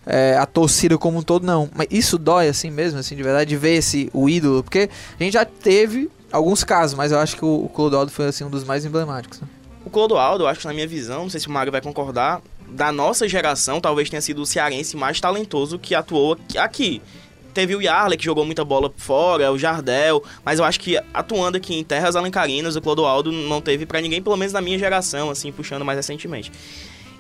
[0.07, 1.69] é, a torcida como um todo não.
[1.75, 5.23] Mas isso dói assim mesmo, assim, de verdade, de ver esse, o ídolo, porque a
[5.23, 8.51] gente já teve alguns casos, mas eu acho que o, o Clodoaldo foi assim, um
[8.51, 9.41] dos mais emblemáticos.
[9.41, 9.49] Né?
[9.85, 12.43] O Clodoaldo, eu acho que na minha visão, não sei se o Mário vai concordar,
[12.69, 17.01] da nossa geração, talvez tenha sido o cearense mais talentoso que atuou aqui.
[17.53, 21.57] Teve o Yarley, que jogou muita bola fora, o Jardel, mas eu acho que atuando
[21.57, 25.31] aqui em terras alencarinas, o Clodoaldo não teve para ninguém, pelo menos na minha geração,
[25.31, 26.51] assim, puxando mais recentemente.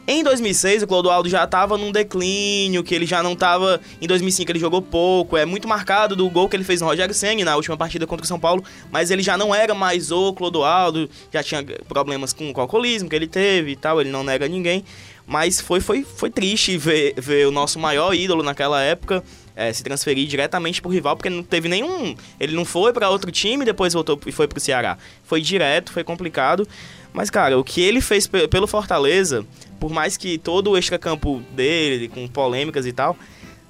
[0.06, 3.80] Em 2006, o Clodoaldo já estava num declínio, que ele já não estava...
[4.02, 7.14] Em 2005 ele jogou pouco, é muito marcado do gol que ele fez no Rogério
[7.14, 8.62] Senna na última partida contra o São Paulo,
[8.92, 13.16] mas ele já não era mais o Clodoaldo, já tinha problemas com o alcoolismo que
[13.16, 14.84] ele teve e tal, ele não nega ninguém.
[15.26, 19.24] Mas foi, foi, foi triste ver, ver o nosso maior ídolo naquela época
[19.56, 22.14] é, se transferir diretamente pro rival, porque não teve nenhum.
[22.38, 24.98] Ele não foi para outro time depois voltou e foi pro Ceará.
[25.22, 26.66] Foi direto, foi complicado.
[27.14, 29.46] Mas, cara, o que ele fez pelo Fortaleza,
[29.78, 33.16] por mais que todo o extracampo dele, com polêmicas e tal,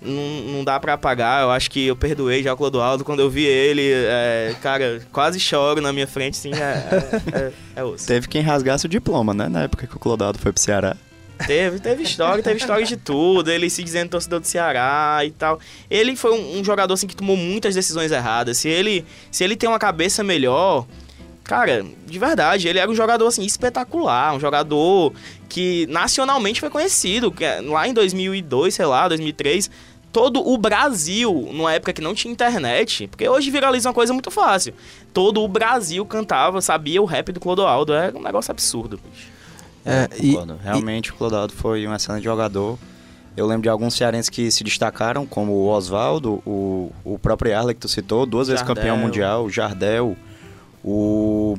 [0.00, 1.42] não, não dá para apagar.
[1.42, 3.82] Eu acho que eu perdoei já o Clodoaldo quando eu vi ele.
[3.92, 6.52] É, cara, quase choro na minha frente, sim.
[6.54, 8.06] É, é, é, é osso.
[8.06, 9.46] Teve quem rasgasse o diploma, né?
[9.46, 10.96] Na época que o Clodoaldo foi pro Ceará.
[11.46, 13.50] Teve, teve história, teve história de tudo.
[13.50, 15.60] Ele se dizendo torcedor do Ceará e tal.
[15.90, 18.56] Ele foi um, um, jogador assim que tomou muitas decisões erradas.
[18.56, 20.86] Se ele, se ele tem uma cabeça melhor,
[21.44, 25.12] cara, de verdade, ele era um jogador assim espetacular, um jogador
[25.48, 29.70] que nacionalmente foi conhecido, que é, lá em 2002, sei lá, 2003,
[30.10, 34.30] todo o Brasil, numa época que não tinha internet, porque hoje viraliza uma coisa muito
[34.30, 34.74] fácil.
[35.12, 38.98] Todo o Brasil cantava, sabia o rap do Clodoaldo, era um negócio absurdo.
[38.98, 39.28] Bicho.
[39.84, 41.10] É, e, Realmente e...
[41.10, 42.78] o Clodoaldo foi um excelente jogador.
[43.36, 47.74] Eu lembro de alguns cearenses que se destacaram, como o Oswaldo, o, o próprio Arley
[47.74, 48.64] que tu citou, duas Jardel.
[48.64, 50.16] vezes campeão mundial, o Jardel,
[50.84, 51.56] o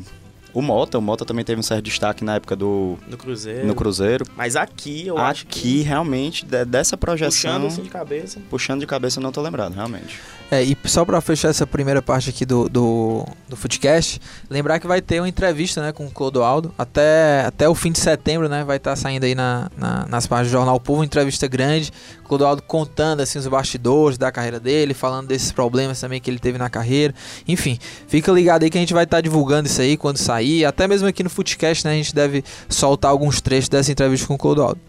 [0.56, 3.68] o Mota, o Mota também teve um certo destaque na época do no Cruzeiro.
[3.68, 4.26] No Cruzeiro.
[4.38, 8.40] Mas aqui eu aqui, acho que aqui realmente dessa projeção puxando assim de cabeça.
[8.50, 10.18] Puxando de cabeça não tô lembrado, realmente.
[10.50, 14.88] É, e só para fechar essa primeira parte aqui do, do, do Footcast, lembrar que
[14.88, 18.64] vai ter uma entrevista né, com o Clodoaldo até, até o fim de setembro, né?
[18.64, 21.92] Vai estar tá saindo aí na, na, nas páginas do Jornal Povo, uma entrevista grande.
[22.24, 26.58] Clodoaldo contando assim, os bastidores da carreira dele, falando desses problemas também que ele teve
[26.58, 27.14] na carreira.
[27.48, 30.45] Enfim, fica ligado aí que a gente vai estar tá divulgando isso aí quando sair.
[30.68, 31.94] Até mesmo aqui no Footcast, né?
[31.94, 34.80] A gente deve soltar alguns trechos dessa entrevista com o Clodoaldo.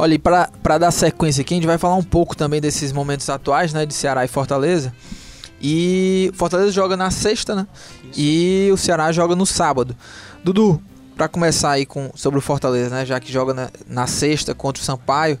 [0.00, 3.28] Olha, e para dar sequência aqui, a gente vai falar um pouco também desses momentos
[3.28, 4.94] atuais, né, de Ceará e Fortaleza.
[5.60, 7.66] E Fortaleza joga na sexta, né?
[8.04, 8.20] Isso.
[8.20, 9.96] E o Ceará joga no sábado.
[10.44, 10.80] Dudu,
[11.16, 14.80] para começar aí com sobre o Fortaleza, né, já que joga na, na sexta contra
[14.80, 15.36] o Sampaio,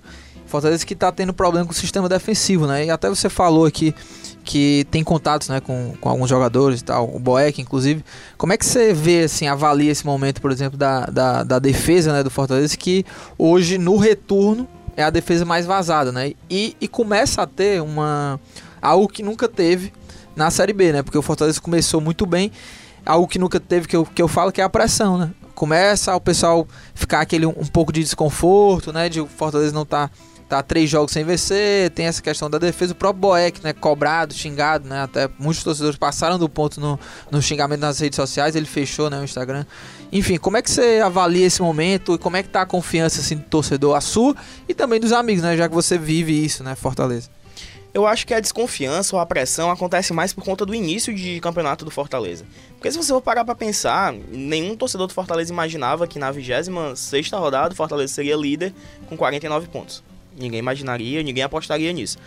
[0.48, 2.86] Fortaleza que tá tendo problema com o sistema defensivo, né?
[2.86, 3.94] E até você falou aqui
[4.44, 8.02] que tem contatos, né, com, com alguns jogadores e tal, o Boeck, inclusive.
[8.38, 12.14] Como é que você vê, assim, avalia esse momento, por exemplo, da, da, da defesa,
[12.14, 13.04] né, do Fortaleza, que
[13.36, 16.32] hoje, no retorno, é a defesa mais vazada, né?
[16.48, 18.40] E, e começa a ter uma...
[18.80, 19.92] algo que nunca teve
[20.34, 21.02] na Série B, né?
[21.02, 22.50] Porque o Fortaleza começou muito bem,
[23.04, 25.30] algo que nunca teve, que eu, que eu falo, que é a pressão, né?
[25.54, 29.08] Começa o pessoal ficar aquele um, um pouco de desconforto, né?
[29.08, 29.84] De o Fortaleza não.
[29.84, 30.08] Tá
[30.48, 34.32] tá três jogos sem vencer, tem essa questão da defesa, o próprio Boeck, né, cobrado,
[34.32, 36.98] xingado, né, até muitos torcedores passaram do ponto no,
[37.30, 39.66] no xingamento nas redes sociais, ele fechou, né, o Instagram.
[40.10, 43.20] Enfim, como é que você avalia esse momento e como é que tá a confiança,
[43.20, 44.34] assim, do torcedor, a sua
[44.66, 47.28] e também dos amigos, né, já que você vive isso, né, Fortaleza?
[47.92, 51.40] Eu acho que a desconfiança ou a pressão acontece mais por conta do início de
[51.40, 52.44] campeonato do Fortaleza.
[52.74, 57.30] Porque se você for parar pra pensar, nenhum torcedor do Fortaleza imaginava que na 26
[57.32, 58.74] rodada o Fortaleza seria líder
[59.08, 60.04] com 49 pontos.
[60.38, 62.18] Ninguém imaginaria, ninguém apostaria nisso.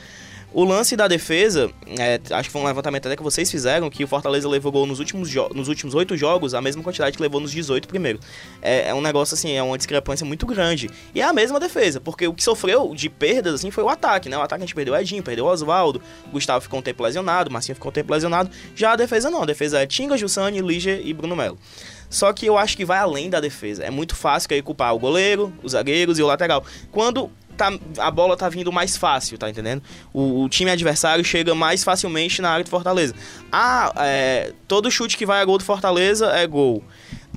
[0.54, 4.04] O lance da defesa, é, acho que foi um levantamento até que vocês fizeram, que
[4.04, 7.40] o Fortaleza levou gol nos últimos, nos últimos 8 jogos, a mesma quantidade que levou
[7.40, 8.20] nos 18 primeiro.
[8.62, 10.90] É, é um negócio assim, é uma discrepância muito grande.
[11.16, 14.28] E é a mesma defesa, porque o que sofreu de perdas assim foi o ataque,
[14.28, 14.38] né?
[14.38, 16.02] O ataque a gente perdeu o Edinho, perdeu o Oswaldo,
[16.34, 18.52] Gustavo ficou um tempo lesionado, Marcinho ficou um tempo lesionado.
[18.76, 21.58] Já a defesa não, a defesa é Tinga, Jussani, Lígia e Bruno Melo.
[22.10, 23.86] Só que eu acho que vai além da defesa.
[23.86, 26.62] É muito fácil culpar o goleiro, os zagueiros e o lateral.
[26.92, 29.82] Quando tá, a bola tá vindo mais fácil, tá entendendo?
[30.14, 33.14] O, o time adversário chega mais facilmente na área do Fortaleza.
[33.52, 36.84] Ah, é, todo chute que vai a gol do Fortaleza é gol.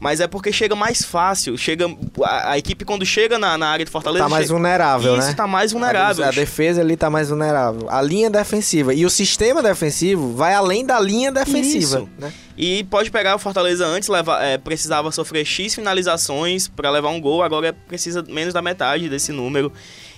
[0.01, 1.57] Mas é porque chega mais fácil.
[1.57, 1.87] Chega,
[2.25, 4.25] a, a equipe, quando chega na, na área do Fortaleza.
[4.25, 5.35] Tá mais chega- vulnerável, Isso, né?
[5.35, 6.25] tá mais vulnerável.
[6.27, 7.89] A defesa ali tá mais vulnerável.
[7.89, 11.99] A linha defensiva e o sistema defensivo vai além da linha defensiva.
[12.01, 12.09] Isso.
[12.19, 12.33] Né?
[12.59, 17.21] E pode pegar o Fortaleza antes, leva, é, precisava sofrer X finalizações pra levar um
[17.21, 19.73] gol, agora precisa menos da metade desse número.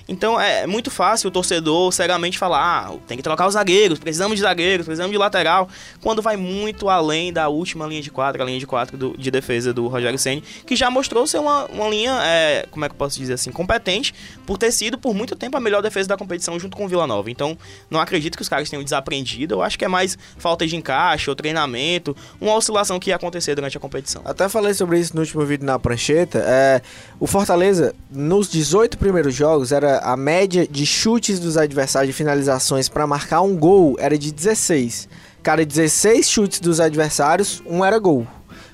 [0.09, 4.37] Então é muito fácil o torcedor cegamente falar: ah, tem que trocar os zagueiros, precisamos
[4.37, 5.69] de zagueiros, precisamos de lateral,
[6.01, 9.31] quando vai muito além da última linha de quadro, a linha de quatro do- de
[9.31, 12.95] defesa do Rogério Ceni, que já mostrou ser uma, uma linha, é, como é que
[12.95, 14.14] eu posso dizer assim, competente,
[14.47, 17.07] por ter sido por muito tempo a melhor defesa da competição junto com o Vila
[17.07, 17.31] Nova.
[17.31, 17.59] Então
[17.90, 21.29] não acredito que os caras tenham desaprendido, eu acho que é mais falta de encaixe,
[21.29, 24.23] ou treinamento, uma oscilação que ia acontecer durante a competição.
[24.25, 26.38] Até falei sobre isso no último vídeo na prancheta.
[26.47, 26.81] É,
[27.19, 32.89] o Fortaleza, nos 18 primeiros jogos, era a média de chutes dos adversários, de finalizações
[32.89, 35.09] pra marcar um gol, era de 16.
[35.43, 38.27] Cada 16 chutes dos adversários, um era gol.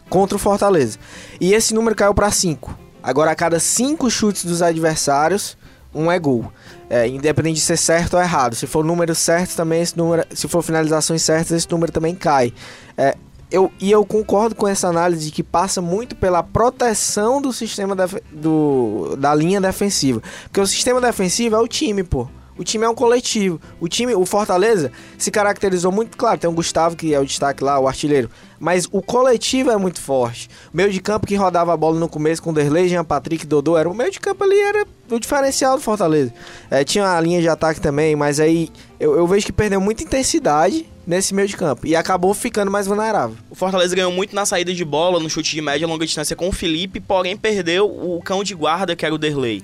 [0.09, 0.99] Contra o Fortaleza.
[1.41, 2.79] E esse número caiu pra 5.
[3.03, 5.57] Agora, a cada 5 chutes dos adversários,
[5.95, 6.51] um é gol.
[6.89, 8.55] É, independente de ser certo ou errado.
[8.55, 10.25] Se for número certo, também esse número.
[10.35, 12.53] Se for finalizações certas, esse número também cai.
[12.97, 13.17] É,
[13.53, 18.21] eu, e eu concordo com essa análise que passa muito pela proteção do sistema def-
[18.33, 20.23] do, da linha defensiva.
[20.45, 22.27] Porque o sistema defensivo é o time, pô.
[22.57, 23.59] O time é um coletivo.
[23.81, 27.65] O time, o Fortaleza, se caracterizou muito, claro, tem o Gustavo que é o destaque
[27.65, 28.29] lá, o artilheiro.
[28.61, 30.51] Mas o coletivo é muito forte.
[30.73, 33.47] O meio de campo que rodava a bola no começo com o Derlei, Jean Patrick,
[33.47, 36.33] Dodô, era o meio de campo ali, era o diferencial do Fortaleza.
[36.71, 38.69] É, tinha a linha de ataque também, mas aí
[39.01, 41.87] eu, eu vejo que perdeu muita intensidade nesse meio de campo.
[41.87, 43.37] E acabou ficando mais vulnerável.
[43.51, 46.37] O Fortaleza ganhou muito na saída de bola, no chute de média e longa distância
[46.37, 49.62] com o Felipe, porém perdeu o cão de guarda que era o Derlei.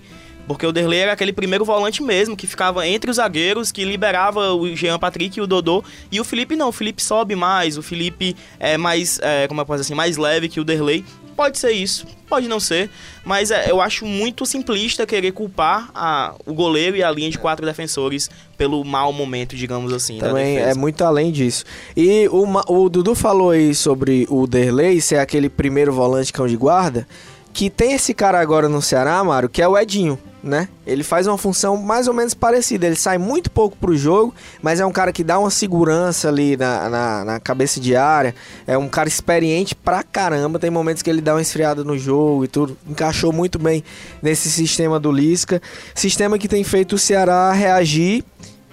[0.48, 4.54] Porque o Derlei era aquele primeiro volante mesmo, que ficava entre os zagueiros, que liberava
[4.54, 5.84] o Jean Patrick e o Dodô.
[6.10, 9.82] E o Felipe não, o Felipe sobe mais, o Felipe é mais, é, como posso
[9.82, 11.04] dizer assim, mais leve que o Derlei.
[11.38, 12.90] Pode ser isso, pode não ser,
[13.24, 17.38] mas é, eu acho muito simplista querer culpar a, o goleiro e a linha de
[17.38, 21.64] quatro defensores pelo mau momento, digamos assim, Também é muito além disso.
[21.96, 26.56] E o, o Dudu falou aí sobre o Derlei ser aquele primeiro volante cão de
[26.56, 27.06] guarda.
[27.52, 30.68] Que tem esse cara agora no Ceará, Mário, que é o Edinho, né?
[30.86, 32.86] Ele faz uma função mais ou menos parecida.
[32.86, 36.56] Ele sai muito pouco pro jogo, mas é um cara que dá uma segurança ali
[36.56, 38.34] na, na, na cabeça de área.
[38.66, 40.58] É um cara experiente pra caramba.
[40.58, 42.76] Tem momentos que ele dá uma esfriada no jogo e tudo.
[42.88, 43.82] Encaixou muito bem
[44.22, 45.60] nesse sistema do Lisca.
[45.94, 48.24] Sistema que tem feito o Ceará reagir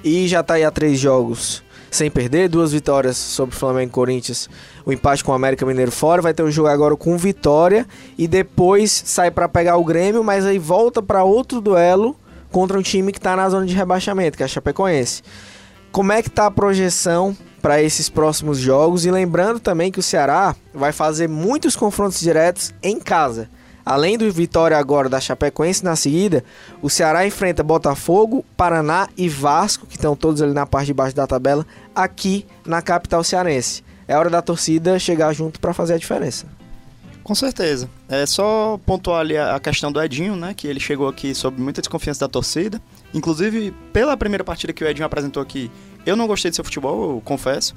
[0.04, 1.65] e já tá aí há três jogos
[1.96, 4.50] sem perder, duas vitórias sobre Flamengo e Corinthians,
[4.86, 7.88] o empate com o América Mineiro fora, vai ter um jogo agora com Vitória.
[8.18, 12.16] E depois sai pra pegar o Grêmio, mas aí volta pra outro duelo
[12.52, 15.24] contra um time que tá na zona de rebaixamento, que é a Chapecoense.
[15.92, 19.06] Como é que tá a projeção para esses próximos jogos?
[19.06, 23.50] E lembrando também que o Ceará vai fazer muitos confrontos diretos em casa.
[23.86, 26.44] Além do Vitória agora da Chapecoense na seguida,
[26.82, 31.16] o Ceará enfrenta Botafogo, Paraná e Vasco, que estão todos ali na parte de baixo
[31.16, 33.84] da tabela, aqui na capital cearense.
[34.08, 36.48] É hora da torcida chegar junto para fazer a diferença.
[37.24, 37.90] Com certeza.
[38.08, 40.54] É só pontuar ali a questão do Edinho, né?
[40.56, 42.80] Que ele chegou aqui sob muita desconfiança da torcida.
[43.14, 45.72] Inclusive, pela primeira partida que o Edinho apresentou aqui,
[46.06, 47.76] eu não gostei de seu futebol, eu confesso.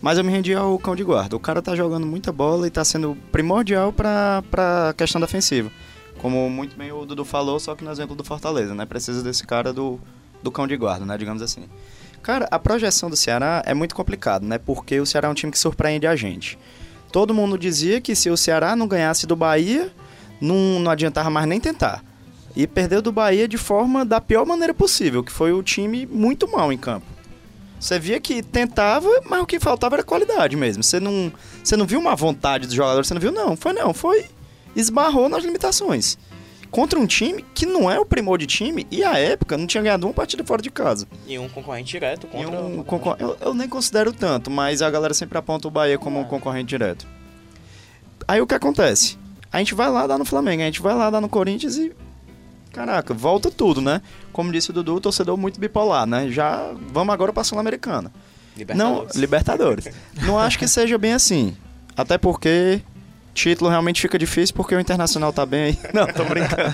[0.00, 1.36] Mas eu me rendi ao cão de guarda.
[1.36, 5.70] O cara tá jogando muita bola e tá sendo primordial pra, pra questão defensiva.
[6.18, 8.86] Como muito bem o Dudu falou, só que no exemplo do Fortaleza, né?
[8.86, 10.00] Precisa desse cara do,
[10.42, 11.16] do cão de guarda, né?
[11.16, 11.64] Digamos assim.
[12.22, 14.58] Cara, a projeção do Ceará é muito complicado, né?
[14.58, 16.58] Porque o Ceará é um time que surpreende a gente.
[17.10, 19.90] Todo mundo dizia que se o Ceará não ganhasse do Bahia,
[20.40, 22.04] não, não adiantava mais nem tentar.
[22.54, 26.50] E perdeu do Bahia de forma da pior maneira possível, que foi o time muito
[26.50, 27.06] mal em campo.
[27.80, 30.82] Você via que tentava, mas o que faltava era qualidade mesmo.
[30.82, 33.56] Você não, você não viu uma vontade dos jogadores, você não viu, não.
[33.56, 34.26] Foi não, foi.
[34.74, 36.18] Esbarrou nas limitações.
[36.70, 39.82] Contra um time que não é o primor de time e, à época, não tinha
[39.82, 41.06] ganhado uma partida fora de casa.
[41.26, 44.90] E um concorrente direto contra um o concor- eu, eu nem considero tanto, mas a
[44.90, 47.06] galera sempre aponta o Bahia como um concorrente direto.
[48.26, 49.16] Aí o que acontece?
[49.50, 51.90] A gente vai lá dar no Flamengo, a gente vai lá dar no Corinthians e
[52.70, 54.02] caraca, volta tudo, né?
[54.38, 56.30] Como disse o Dudu, o torcedor muito bipolar, né?
[56.30, 58.12] Já vamos agora pra Sul-Americana.
[58.76, 59.88] Não, Libertadores.
[60.22, 61.56] Não acho que seja bem assim.
[61.96, 62.80] Até porque
[63.34, 65.78] título realmente fica difícil porque o Internacional tá bem aí.
[65.92, 66.72] Não, tô brincando.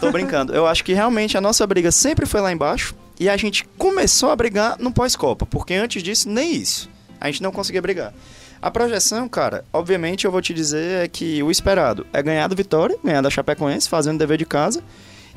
[0.00, 0.52] tô brincando.
[0.52, 4.32] Eu acho que realmente a nossa briga sempre foi lá embaixo e a gente começou
[4.32, 6.90] a brigar no pós-Copa, porque antes disso nem isso.
[7.20, 8.12] A gente não conseguia brigar.
[8.60, 12.56] A projeção, cara, obviamente eu vou te dizer é que o esperado é ganhar do
[12.56, 14.82] Vitória, ganhar da Chapecoense, fazendo dever de casa.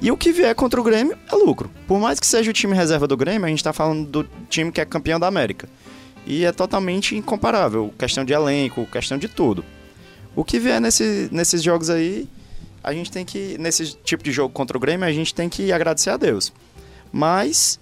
[0.01, 1.71] E o que vier contra o Grêmio é lucro.
[1.87, 4.71] Por mais que seja o time reserva do Grêmio, a gente tá falando do time
[4.71, 5.67] que é campeão da América.
[6.25, 7.93] E é totalmente incomparável.
[7.97, 9.63] Questão de elenco, questão de tudo.
[10.35, 12.27] O que vier nesse, nesses jogos aí,
[12.83, 13.57] a gente tem que.
[13.59, 16.51] Nesse tipo de jogo contra o Grêmio, a gente tem que agradecer a Deus.
[17.11, 17.79] Mas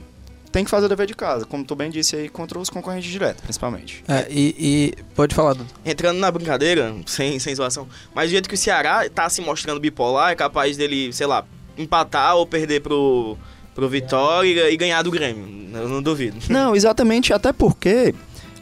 [0.52, 3.10] tem que fazer o dever de casa, como tu bem disse aí, contra os concorrentes
[3.10, 4.04] diretos, principalmente.
[4.08, 5.70] É, e, e pode falar, Dudu.
[5.86, 9.80] Entrando na brincadeira, sem, sem zoação, mas do jeito que o Ceará tá se mostrando
[9.80, 11.46] bipolar, é capaz dele, sei lá,
[11.78, 13.38] empatar ou perder pro,
[13.74, 15.46] pro Vitória e ganhar do Grêmio.
[15.74, 16.38] Eu não duvido.
[16.50, 18.14] Não, exatamente, até porque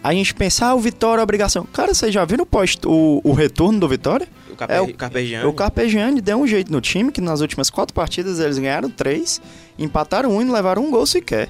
[0.03, 1.65] a gente pensa, ah, o Vitória é obrigação.
[1.73, 4.27] Cara, vocês já viram o, post, o, o retorno do Vitória?
[4.51, 5.45] O Carpe, É o- Carpegiani.
[5.47, 9.41] O Carpegiani deu um jeito no time, que nas últimas quatro partidas eles ganharam três,
[9.77, 11.49] empataram um e não levaram um gol sequer.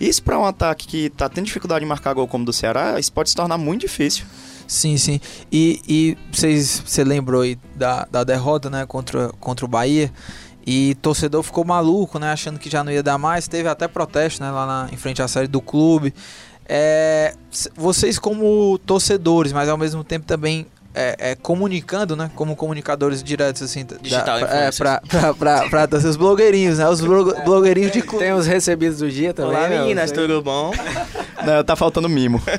[0.00, 3.00] Isso pra um ataque que tá tendo dificuldade em marcar gol como o do Ceará,
[3.00, 4.24] isso pode se tornar muito difícil.
[4.64, 5.18] Sim, sim.
[5.50, 10.12] E, e vocês, você lembrou aí da, da derrota, né, contra, contra o Bahia.
[10.70, 13.48] E torcedor ficou maluco, né, achando que já não ia dar mais.
[13.48, 16.12] Teve até protesto, né, lá na, em frente à sede do clube.
[16.68, 17.32] É,
[17.74, 23.62] vocês como torcedores, mas ao mesmo tempo também é, é, comunicando, né, como comunicadores diretos,
[23.62, 24.76] assim, da- Digital é, influencers.
[24.76, 28.22] pra, pra, pra, pra, pra- os blogueirinhos, né, os blo- blogueirinhos de clube.
[28.22, 29.56] Tem os recebidos do dia também.
[29.56, 29.78] Olá né?
[29.78, 30.70] meninas, tudo bom?
[31.46, 32.42] Não, tá faltando mimo.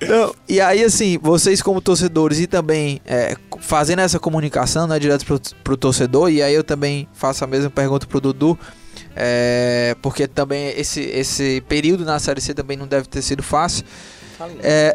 [0.00, 5.24] Não, e aí, assim, vocês como torcedores e também é, fazendo essa comunicação, né, direto
[5.24, 8.58] pro, pro torcedor, e aí eu também faço a mesma pergunta pro Dudu,
[9.14, 13.84] é, porque também esse, esse período na Série C também não deve ter sido fácil.
[14.62, 14.94] É,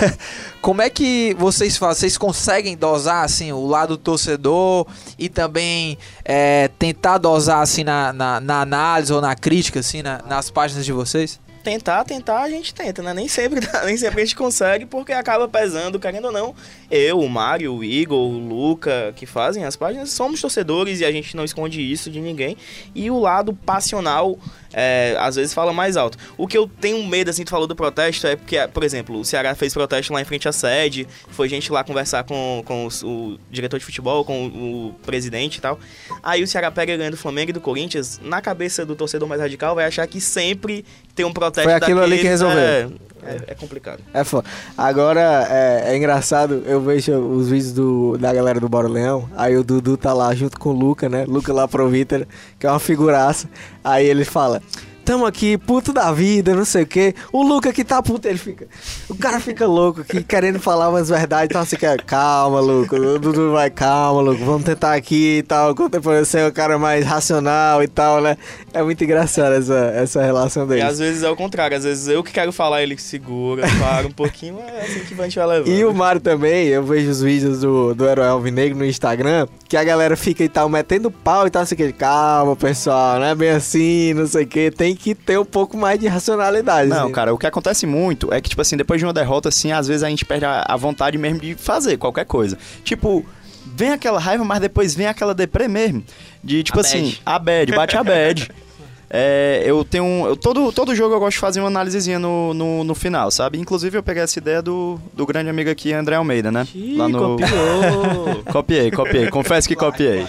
[0.62, 2.00] como é que vocês fazem?
[2.00, 4.86] Vocês conseguem dosar assim o lado torcedor
[5.18, 10.22] e também é, tentar dosar assim na, na, na análise ou na crítica assim na-
[10.26, 11.38] nas páginas de vocês?
[11.62, 13.12] Tentar, tentar, a gente tenta, né?
[13.12, 16.54] Nem sempre, nem sempre a gente consegue, porque acaba pesando, querendo ou não.
[16.90, 21.12] Eu, o Mário, o Igor, o Luca, que fazem as páginas, somos torcedores e a
[21.12, 22.56] gente não esconde isso de ninguém.
[22.94, 24.38] E o lado passional,
[24.72, 26.18] é, às vezes, fala mais alto.
[26.36, 29.24] O que eu tenho medo, assim, tu falou do protesto, é porque, por exemplo, o
[29.24, 33.02] Ceará fez protesto lá em frente à sede, foi gente lá conversar com, com os-
[33.02, 35.78] o diretor de futebol, com o, o presidente e tal.
[36.22, 39.40] Aí o Ceará pega ganhando do Flamengo e do Corinthians, na cabeça do torcedor mais
[39.40, 42.58] radical, vai achar que sempre tem um protesto Foi aquilo ali que resolveu.
[42.58, 42.88] É,
[43.22, 44.00] é, é complicado.
[44.12, 44.48] É foda.
[44.76, 49.56] Agora, é, é engraçado, eu vejo os vídeos do, da galera do Bora Leão, aí
[49.56, 51.24] o Dudu tá lá junto com o Luca, né?
[51.26, 52.26] Luca lá pro Vitor,
[52.58, 53.48] que é uma figuraça.
[53.82, 54.62] Aí ele fala,
[55.08, 57.14] tamo aqui, puto da vida, não sei o quê.
[57.32, 58.66] O Luca que tá puto, ele fica...
[59.08, 62.02] O cara fica louco aqui, querendo falar umas verdades, então você quer...
[62.02, 65.74] Calma, Luca, o Dudu vai, calma, Luca, vamos tentar aqui e tal.
[65.74, 68.36] Contemporâneo, você é o cara mais racional e tal, né?
[68.74, 70.84] É muito engraçado essa, essa relação E deles.
[70.84, 74.12] às vezes é o contrário, às vezes eu que quero falar, ele segura, para um
[74.12, 75.68] pouquinho, é assim que a gente vai levando.
[75.72, 79.76] E o Mário também, eu vejo os vídeos do, do Herói Alvinegro no Instagram, que
[79.78, 83.34] a galera fica e tal, metendo pau e tal, assim, que calma, pessoal, não é
[83.34, 86.88] bem assim, não sei o que, tem que ter um pouco mais de racionalidade.
[86.88, 87.12] Não, assim.
[87.12, 89.86] cara, o que acontece muito é que, tipo assim, depois de uma derrota, assim, às
[89.86, 92.58] vezes a gente perde a, a vontade mesmo de fazer qualquer coisa.
[92.84, 93.24] Tipo,
[93.64, 96.02] vem aquela raiva, mas depois vem aquela deprê mesmo.
[96.42, 97.22] De, tipo A assim, bad.
[97.24, 98.50] a bad, bate a bad.
[99.10, 100.04] É, eu tenho.
[100.04, 103.30] um- Eu, todo, todo jogo eu gosto de fazer uma análisezinha no, no, no final,
[103.30, 103.58] sabe?
[103.58, 106.66] Inclusive eu peguei essa ideia do, do grande amigo aqui, André Almeida, né?
[106.96, 107.18] Lá no.
[107.18, 108.44] copiou.
[108.52, 109.28] Copiei, copiei.
[109.30, 110.26] Confesso que copiei.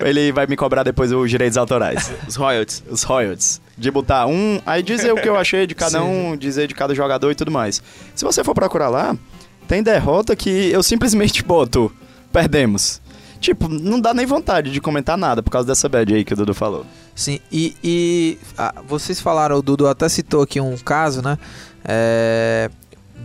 [0.00, 2.82] Ele vai me cobrar depois os direitos autorais Os royalties.
[2.90, 3.60] os royalties.
[3.76, 6.94] De botar um, aí dizer o que eu achei de cada um, dizer de cada
[6.94, 7.82] jogador e tudo mais.
[8.14, 9.16] Se você for procurar lá,
[9.68, 11.90] tem derrota que eu simplesmente boto,
[12.32, 13.00] perdemos.
[13.44, 16.36] Tipo, não dá nem vontade de comentar nada por causa dessa bad aí que o
[16.36, 16.86] Dudu falou.
[17.14, 21.36] Sim, e, e, ah, vocês falaram, o Dudu até citou aqui um caso, né?
[21.84, 22.70] É,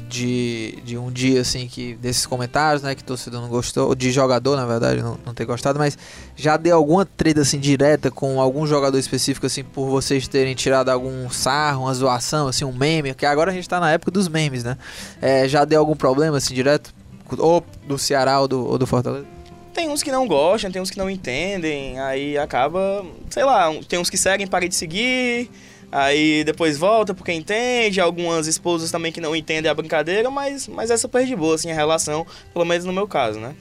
[0.10, 2.96] de, de um dia, assim, que desses comentários, né?
[2.96, 5.98] Que torcedor não gostou, de jogador, na verdade, não, não ter gostado, mas
[6.36, 10.90] já deu alguma treta, assim, direta com algum jogador específico, assim, por vocês terem tirado
[10.90, 14.28] algum sarro, uma zoação, assim, um meme, porque agora a gente tá na época dos
[14.28, 14.78] memes, né?
[15.22, 16.94] É, já deu algum problema, assim, direto?
[17.38, 19.39] Ou do Ceará ou do, ou do Fortaleza?
[19.80, 23.98] Tem uns que não gostam, tem uns que não entendem, aí acaba, sei lá, tem
[23.98, 25.50] uns que seguem, parem de seguir,
[25.90, 30.92] aí depois volta porque entende, algumas esposas também que não entendem a brincadeira, mas, mas
[30.92, 33.56] é super de boa, assim, a relação, pelo menos no meu caso, né?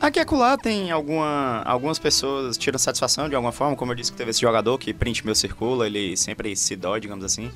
[0.00, 4.10] Aqui e acolá tem alguma, algumas pessoas tiram satisfação de alguma forma, como eu disse
[4.10, 7.52] que teve esse jogador que print meu circula, ele sempre se dói, digamos assim.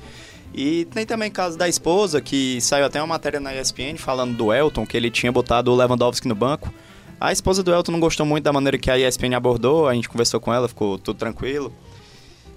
[0.53, 4.53] E tem também caso da esposa, que saiu até uma matéria na ESPN falando do
[4.53, 6.73] Elton, que ele tinha botado o Lewandowski no banco.
[7.19, 10.07] A esposa do Elton não gostou muito da maneira que a ESPN abordou, a gente
[10.07, 11.73] conversou com ela, ficou tudo tranquilo.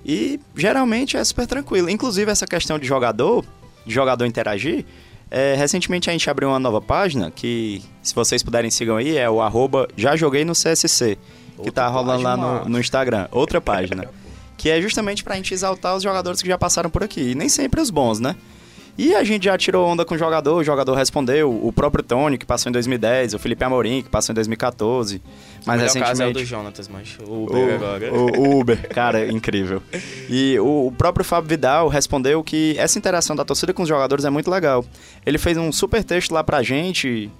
[0.04, 1.88] E geralmente é super tranquilo.
[1.88, 3.44] Inclusive essa questão de jogador,
[3.86, 4.84] de jogador interagir,
[5.30, 9.30] é, recentemente a gente abriu uma nova página que, se vocês puderem sigam aí, é
[9.30, 13.28] o arroba já joguei no CSC, que Outra tá rolando lá no, no Instagram.
[13.30, 14.08] Outra página.
[14.56, 17.30] que é justamente pra gente exaltar os jogadores que já passaram por aqui.
[17.30, 18.36] E nem sempre os bons, né?
[19.00, 22.36] E a gente já tirou onda com o jogador, o jogador respondeu, o próprio Tony,
[22.36, 25.22] que passou em 2010, o Felipe Amorim, que passou em 2014.
[25.64, 26.38] Mais o melhor caso é o recentemente.
[26.38, 28.12] do Jonatas, mas o Uber agora.
[28.12, 29.82] O, o Uber, cara, incrível.
[30.28, 34.26] E o, o próprio Fábio Vidal respondeu que essa interação da torcida com os jogadores
[34.26, 34.84] é muito legal.
[35.24, 37.30] Ele fez um super texto lá pra gente,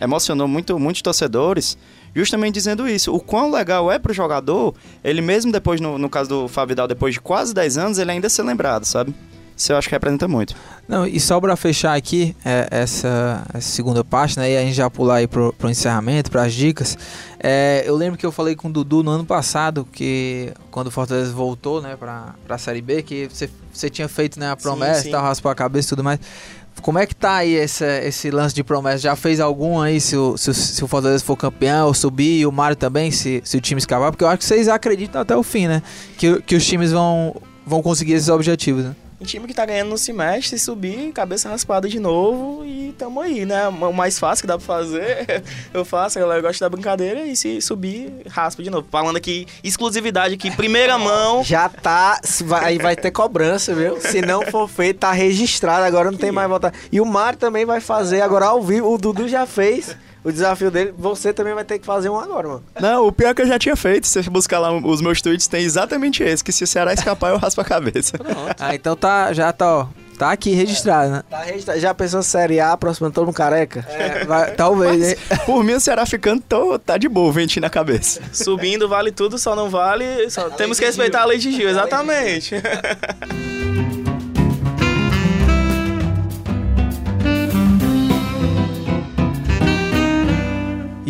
[0.00, 1.76] emocionou muito, muitos torcedores,
[2.14, 3.14] justamente dizendo isso.
[3.14, 6.88] O quão legal é pro jogador, ele mesmo depois, no, no caso do Fábio Vidal,
[6.88, 9.14] depois de quase 10 anos, ele ainda ser lembrado, sabe?
[9.60, 10.54] Isso eu acho que representa muito.
[10.88, 14.50] Não, e só pra fechar aqui é, essa, essa segunda parte, né?
[14.50, 16.96] E a gente já pular aí pro, pro encerramento, pras dicas.
[17.38, 20.90] É, eu lembro que eu falei com o Dudu no ano passado, que quando o
[20.90, 24.62] Fortaleza voltou, né, pra, pra Série B, que você, você tinha feito né, a Sim,
[24.62, 25.08] promessa sim.
[25.08, 26.18] e tal, raspou a cabeça e tudo mais.
[26.80, 28.96] Como é que tá aí esse, esse lance de promessa?
[28.96, 32.46] Já fez algum aí se o, se, se o Fortaleza for campeão ou subir, e
[32.46, 34.10] o Mário também, se, se o time escapar?
[34.10, 35.82] Porque eu acho que vocês acreditam até o fim, né?
[36.16, 37.36] Que, que os times vão,
[37.66, 38.96] vão conseguir esses objetivos, né?
[39.20, 43.44] Um time que tá ganhando no semestre, subir, cabeça raspada de novo e tamo aí,
[43.44, 43.68] né?
[43.68, 45.42] O mais fácil que dá pra fazer,
[45.74, 48.86] eu faço, a galera gosta da brincadeira e se subir, raspa de novo.
[48.90, 51.44] Falando aqui, exclusividade aqui, primeira mão.
[51.44, 52.18] Já tá.
[52.44, 54.00] vai- Aí vai ter cobrança, viu?
[54.00, 55.84] Se não for feito, tá registrado.
[55.84, 56.72] Agora não tem mais volta.
[56.90, 58.90] E o Mário também vai fazer agora ao vivo.
[58.90, 59.94] O Dudu já fez
[60.24, 60.94] o desafio dele.
[60.98, 62.62] Você também vai ter que fazer um agora, mano.
[62.80, 64.06] Não, o pior é que eu já tinha feito.
[64.06, 67.30] Se você buscar lá os meus tweets, tem exatamente esse, que se o Ceará escapar,
[67.30, 68.16] eu raspo a cabeça.
[68.58, 69.86] Ah, então tá, já tá, ó.
[70.18, 71.22] Tá aqui registrado, né?
[71.30, 71.80] Tá registrado.
[71.80, 73.86] Já pensou Série A, aproximando todo mundo careca?
[73.88, 75.16] É, vai- talvez, hein?
[75.46, 78.20] Por mim, o Ceará ficando, tô, tá de boa, ventinho na cabeça.
[78.30, 80.28] Subindo vale tudo, só não vale.
[80.28, 81.24] Só temos que respeitar Gil.
[81.24, 82.54] a lei de Gil, exatamente.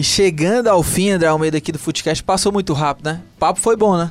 [0.01, 3.20] E chegando ao fim, André Almeida aqui do Footcast, passou muito rápido, né?
[3.36, 4.11] O papo foi bom, né?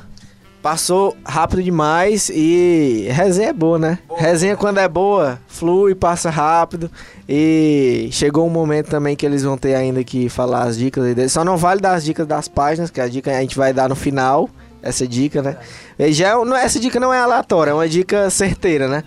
[0.62, 3.98] Passou rápido demais e resenha é boa, né?
[4.16, 6.88] Resenha quando é boa, flui, passa rápido.
[7.28, 11.12] E chegou um momento também que eles vão ter ainda que falar as dicas aí
[11.12, 11.32] deles.
[11.32, 13.88] Só não vale dar as dicas das páginas, que a dica a gente vai dar
[13.88, 14.48] no final,
[14.80, 15.56] essa dica, né?
[15.98, 19.02] E já é- não, essa dica não é aleatória, é uma dica certeira, né?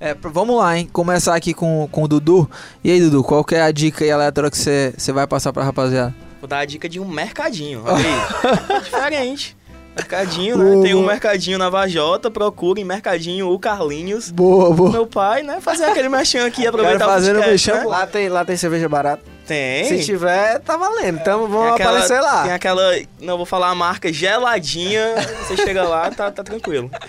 [0.00, 0.88] É, vamos lá, hein?
[0.92, 2.48] Começar aqui com, com o Dudu.
[2.82, 5.52] E aí, Dudu, qual que é a dica aí aleatória que você você vai passar
[5.52, 6.14] pra rapaziada?
[6.40, 7.82] Vou dar a dica de um mercadinho.
[7.86, 8.80] Olha aí.
[8.84, 9.56] Diferente.
[9.96, 10.82] Mercadinho, né?
[10.82, 14.28] Tem um mercadinho na Vajota, procurem mercadinho o Carlinhos.
[14.28, 14.90] Boa, boa.
[14.90, 15.60] Meu pai, né?
[15.60, 17.90] Fazer aquele merchan aqui, aproveitar fazendo o podcast, merchan, né?
[17.96, 19.22] Lá tem, lá tem cerveja barata.
[19.46, 19.84] Tem.
[19.84, 21.20] Se tiver, tá valendo.
[21.20, 22.42] Então vamos aquela- aparecer lá.
[22.42, 22.82] Tem aquela,
[23.20, 25.14] não vou falar a marca, geladinha.
[25.46, 26.90] Você chega lá, tá, tá tranquilo.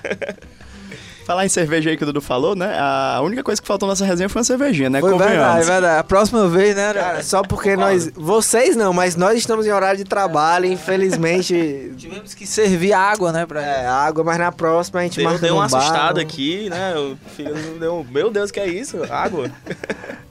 [1.25, 2.77] Falar em cerveja aí que o Dudu falou, né?
[2.79, 4.99] A única coisa que faltou nessa resenha foi uma cervejinha, né?
[4.99, 5.65] Foi verdade, Convenhamos.
[5.67, 5.99] verdade.
[5.99, 6.93] A próxima vez, né?
[6.93, 8.11] Cara, só porque nós.
[8.13, 11.91] Vocês não, mas nós estamos em horário de trabalho, infelizmente.
[11.97, 15.39] Tivemos que servir água, né, pra É, água, mas na próxima a gente Eu marca
[15.39, 16.93] dei num uma bar, assustada num- aqui, né?
[16.95, 18.97] O filho deu, meu Deus, que é isso?
[19.11, 19.49] Água.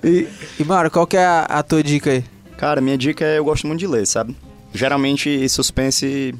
[0.04, 0.28] E,
[0.60, 2.24] e Mário, qual que é a, a tua dica aí?
[2.56, 4.36] Cara, minha dica é eu gosto muito de ler, sabe?
[4.72, 6.32] Geralmente suspense,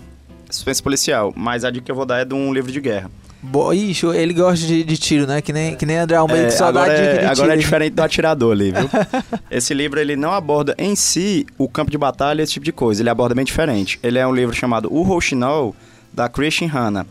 [0.48, 3.10] suspense policial, mas a dica que eu vou dar é de um livro de guerra.
[3.50, 5.40] Boa, ixi, ele gosta de, de tiro, né?
[5.40, 7.34] Que nem, que nem André Almeida, É, que só dá agora dica é, de agora
[7.34, 7.52] tiro.
[7.52, 8.90] é diferente do atirador ali, viu?
[9.50, 13.02] esse livro ele não aborda em si o campo de batalha, esse tipo de coisa.
[13.02, 13.98] Ele aborda bem diferente.
[14.02, 15.74] Ele é um livro chamado O Rochinol,
[16.12, 17.06] da Christian Hanna.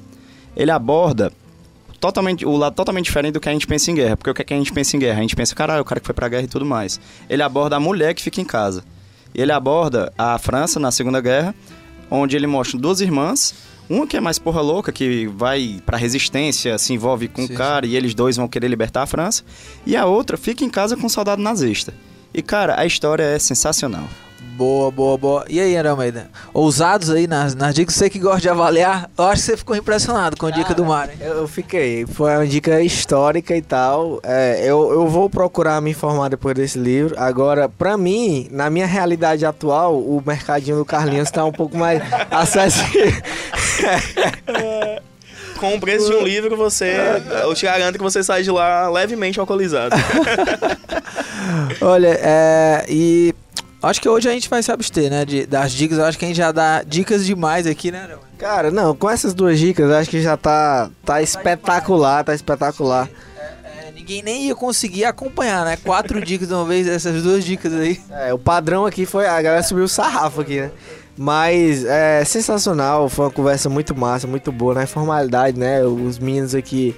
[0.55, 1.31] Ele aborda
[1.99, 4.17] totalmente, o lado totalmente diferente do que a gente pensa em guerra.
[4.17, 5.19] Porque o que, é que a gente pensa em guerra?
[5.19, 6.99] A gente pensa, caralho, o cara que foi pra guerra e tudo mais.
[7.29, 8.83] Ele aborda a mulher que fica em casa.
[9.33, 11.55] Ele aborda a França na Segunda Guerra,
[12.09, 13.53] onde ele mostra duas irmãs.
[13.89, 17.57] Uma que é mais porra louca, que vai pra resistência, se envolve com Sim, o
[17.57, 19.43] cara e eles dois vão querer libertar a França.
[19.85, 21.93] E a outra fica em casa com um soldado nazista.
[22.33, 24.07] E cara, a história é sensacional.
[24.55, 25.45] Boa, boa, boa.
[25.49, 26.29] E aí, André Almeida?
[26.53, 29.75] Ousados aí nas, nas dicas, você que gosta de avaliar, eu acho que você ficou
[29.75, 31.15] impressionado com a dica do Mário.
[31.19, 32.05] eu fiquei.
[32.05, 34.19] Foi uma dica histórica e tal.
[34.21, 37.15] É, eu, eu vou procurar me informar depois desse livro.
[37.17, 41.99] Agora, pra mim, na minha realidade atual, o mercadinho do Carlinhos tá um pouco mais
[42.29, 43.11] acessível.
[45.59, 46.95] Com o preço de um livro, você.
[47.41, 49.95] Eu te garanto que você sai de lá levemente alcoolizado.
[51.81, 53.33] Olha, é, e
[53.83, 55.25] Acho que hoje a gente vai se abster, né?
[55.25, 55.97] De, das dicas.
[55.97, 58.09] Eu acho que a gente já dá dicas demais aqui, né?
[58.37, 63.09] Cara, não, com essas duas dicas, eu acho que já tá, tá espetacular, tá espetacular.
[63.65, 65.75] É, ninguém nem ia conseguir acompanhar, né?
[65.75, 67.99] Quatro dicas de uma vez, essas duas dicas aí.
[68.09, 69.27] É, o padrão aqui foi.
[69.27, 70.71] A galera subiu o sarrafo aqui, né?
[71.17, 75.83] Mas é sensacional, foi uma conversa muito massa, muito boa, na informalidade, né?
[75.83, 76.95] Os meninos aqui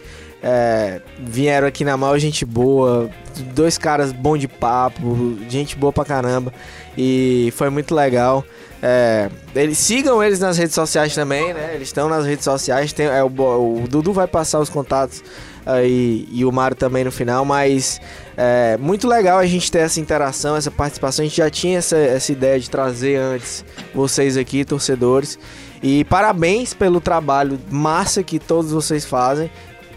[0.48, 3.10] é, vieram aqui na maior gente boa,
[3.56, 6.54] dois caras bom de papo, gente boa pra caramba.
[6.96, 8.46] E foi muito legal.
[8.80, 11.72] É, eles sigam eles nas redes sociais também, né?
[11.74, 12.94] Eles estão nas redes sociais.
[12.94, 15.24] Tem, é, o, o Dudu vai passar os contatos
[15.66, 18.00] aí, e o Mário também no final, mas
[18.38, 21.26] é muito legal a gente ter essa interação, essa participação.
[21.26, 23.66] A gente já tinha essa, essa ideia de trazer antes
[23.96, 25.40] vocês aqui, torcedores.
[25.82, 29.50] E parabéns pelo trabalho massa que todos vocês fazem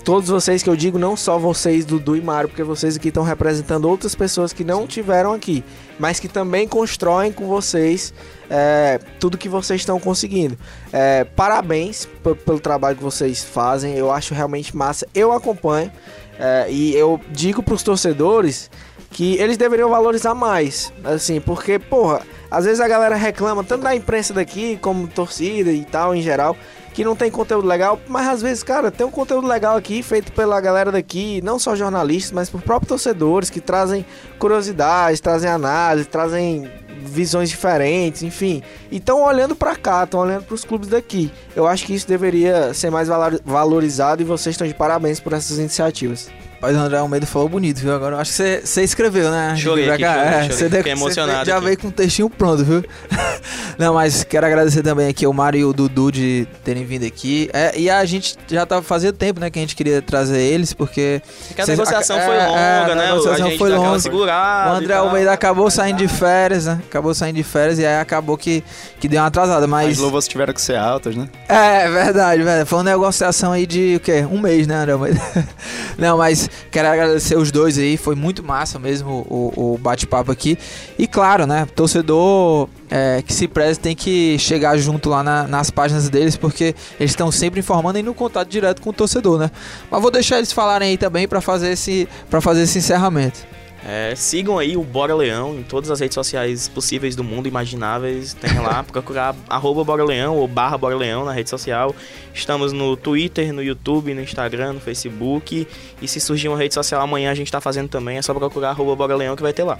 [0.08, 3.22] todos vocês que eu digo, não só vocês, Dudu e Mário, porque vocês aqui estão
[3.22, 5.62] representando outras pessoas que não tiveram aqui,
[5.98, 8.14] mas que também constroem com vocês
[8.48, 10.56] é, tudo que vocês estão conseguindo.
[10.90, 12.08] É, parabéns
[12.46, 15.06] pelo trabalho que vocês fazem, eu acho realmente massa.
[15.14, 15.92] Eu acompanho
[16.38, 18.70] é, e eu digo para os torcedores
[19.10, 23.94] que eles deveriam valorizar mais, assim, porque, porra, às vezes a galera reclama tanto da
[23.94, 26.56] imprensa daqui como torcida e tal em geral
[26.92, 30.32] que não tem conteúdo legal, mas às vezes, cara, tem um conteúdo legal aqui feito
[30.32, 34.04] pela galera daqui, não só jornalistas, mas por próprios torcedores que trazem
[34.38, 36.70] curiosidades, trazem análise, trazem
[37.00, 38.62] visões diferentes, enfim.
[38.90, 41.30] E estão olhando para cá, estão olhando para os clubes daqui.
[41.54, 43.08] Eu acho que isso deveria ser mais
[43.44, 46.28] valorizado e vocês estão de parabéns por essas iniciativas.
[46.60, 47.94] Mas o André Almeida falou bonito, viu?
[47.94, 49.54] Agora acho que você escreveu, né?
[49.56, 50.56] Chorei aqui, chorei, é, chorei.
[50.56, 51.64] Você Fiquei emocionado já aqui.
[51.64, 52.84] veio com um textinho pronto, viu?
[53.78, 57.48] Não, mas quero agradecer também aqui ao Mário e o Dudu de terem vindo aqui.
[57.52, 60.72] É, e a gente já tá fazendo tempo, né, que a gente queria trazer eles,
[60.72, 61.22] porque...
[61.46, 63.06] Porque a negociação é, foi é, longa, a né?
[63.06, 64.00] negociação a gente foi longa.
[64.00, 64.94] segurada O André.
[64.94, 66.80] Almeida acabou saindo de férias, né?
[66.88, 68.64] Acabou saindo de férias e aí acabou que,
[68.98, 69.98] que deu uma atrasada, As mas...
[69.98, 71.28] luvas tiveram que ser altas, né?
[71.48, 72.66] É, verdade, velho.
[72.66, 74.26] Foi uma negociação aí de o quê?
[74.28, 74.92] Um mês, né, André?
[74.92, 75.20] Almeida?
[75.96, 77.96] Não, mas quero agradecer os dois aí.
[77.96, 80.58] Foi muito massa mesmo o, o bate-papo aqui.
[80.98, 81.66] E claro, né?
[81.74, 86.74] Torcedor é, que se preze tem que chegar junto lá na- nas páginas deles, porque
[86.98, 89.50] eles estão sempre informando e no contato direto com o torcedor, né?
[89.90, 93.40] Mas vou deixar eles falarem aí também pra fazer esse, pra fazer esse encerramento.
[93.84, 98.34] É, sigam aí o Bora Leão em todas as redes sociais possíveis do mundo, imagináveis.
[98.34, 101.94] Tem lá, procurar arroba Bora Leão ou barra Bora Leão na rede social.
[102.34, 105.66] Estamos no Twitter, no YouTube, no Instagram, no Facebook.
[106.02, 108.18] E se surgir uma rede social amanhã, a gente tá fazendo também.
[108.18, 109.78] É só procurar arroba Bora Leão que vai ter lá.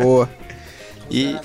[0.00, 0.28] Boa.
[1.12, 1.36] E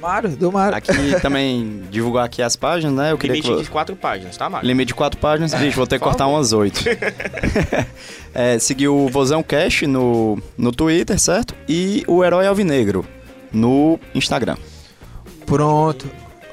[0.00, 0.76] Mário, do Mário.
[0.76, 3.12] aqui também divulgar aqui as páginas, né?
[3.12, 3.36] Eu queria.
[3.36, 4.66] Limite de quatro páginas, tá, Mário?
[4.66, 6.80] Limite de quatro páginas, bicho, vou ter que cortar umas oito.
[8.34, 11.54] é, seguir o Vozão Cash no, no Twitter, certo?
[11.68, 13.04] E o Herói Alvinegro
[13.52, 14.56] no Instagram.
[15.44, 16.08] Pronto.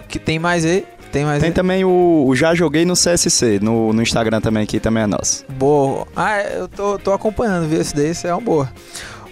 [0.07, 0.85] Que tem mais aí?
[1.11, 1.53] Tem mais Tem aí?
[1.53, 5.45] também o, o Já Joguei no CSC, no, no Instagram também, que também é nosso.
[5.49, 6.07] Boa.
[6.15, 7.79] Ah, é, eu tô, tô acompanhando, viu?
[7.79, 8.69] Esse daí esse é uma boa.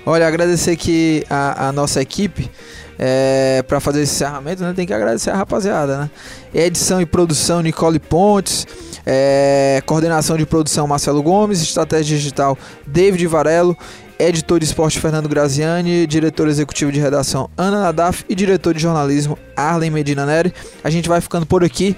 [0.05, 2.49] Olha, agradecer aqui a, a nossa equipe
[2.97, 4.73] é, para fazer esse encerramento, né?
[4.75, 6.09] Tem que agradecer a rapaziada, né?
[6.53, 8.67] Edição e produção Nicole Pontes,
[9.05, 13.77] é, coordenação de produção Marcelo Gomes, estratégia digital David Varelo,
[14.19, 19.37] editor de esporte Fernando Graziani, diretor executivo de redação Ana Nadaf e diretor de jornalismo
[19.55, 20.53] Arlen Medina Neri.
[20.83, 21.95] A gente vai ficando por aqui.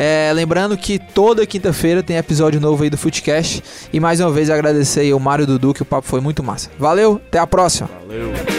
[0.00, 3.64] É, lembrando que toda quinta-feira tem episódio novo aí do Footcast.
[3.92, 6.70] E mais uma vez agradecer aí ao Mário Dudu, que o papo foi muito massa.
[6.78, 7.90] Valeu, até a próxima.
[8.06, 8.57] Valeu.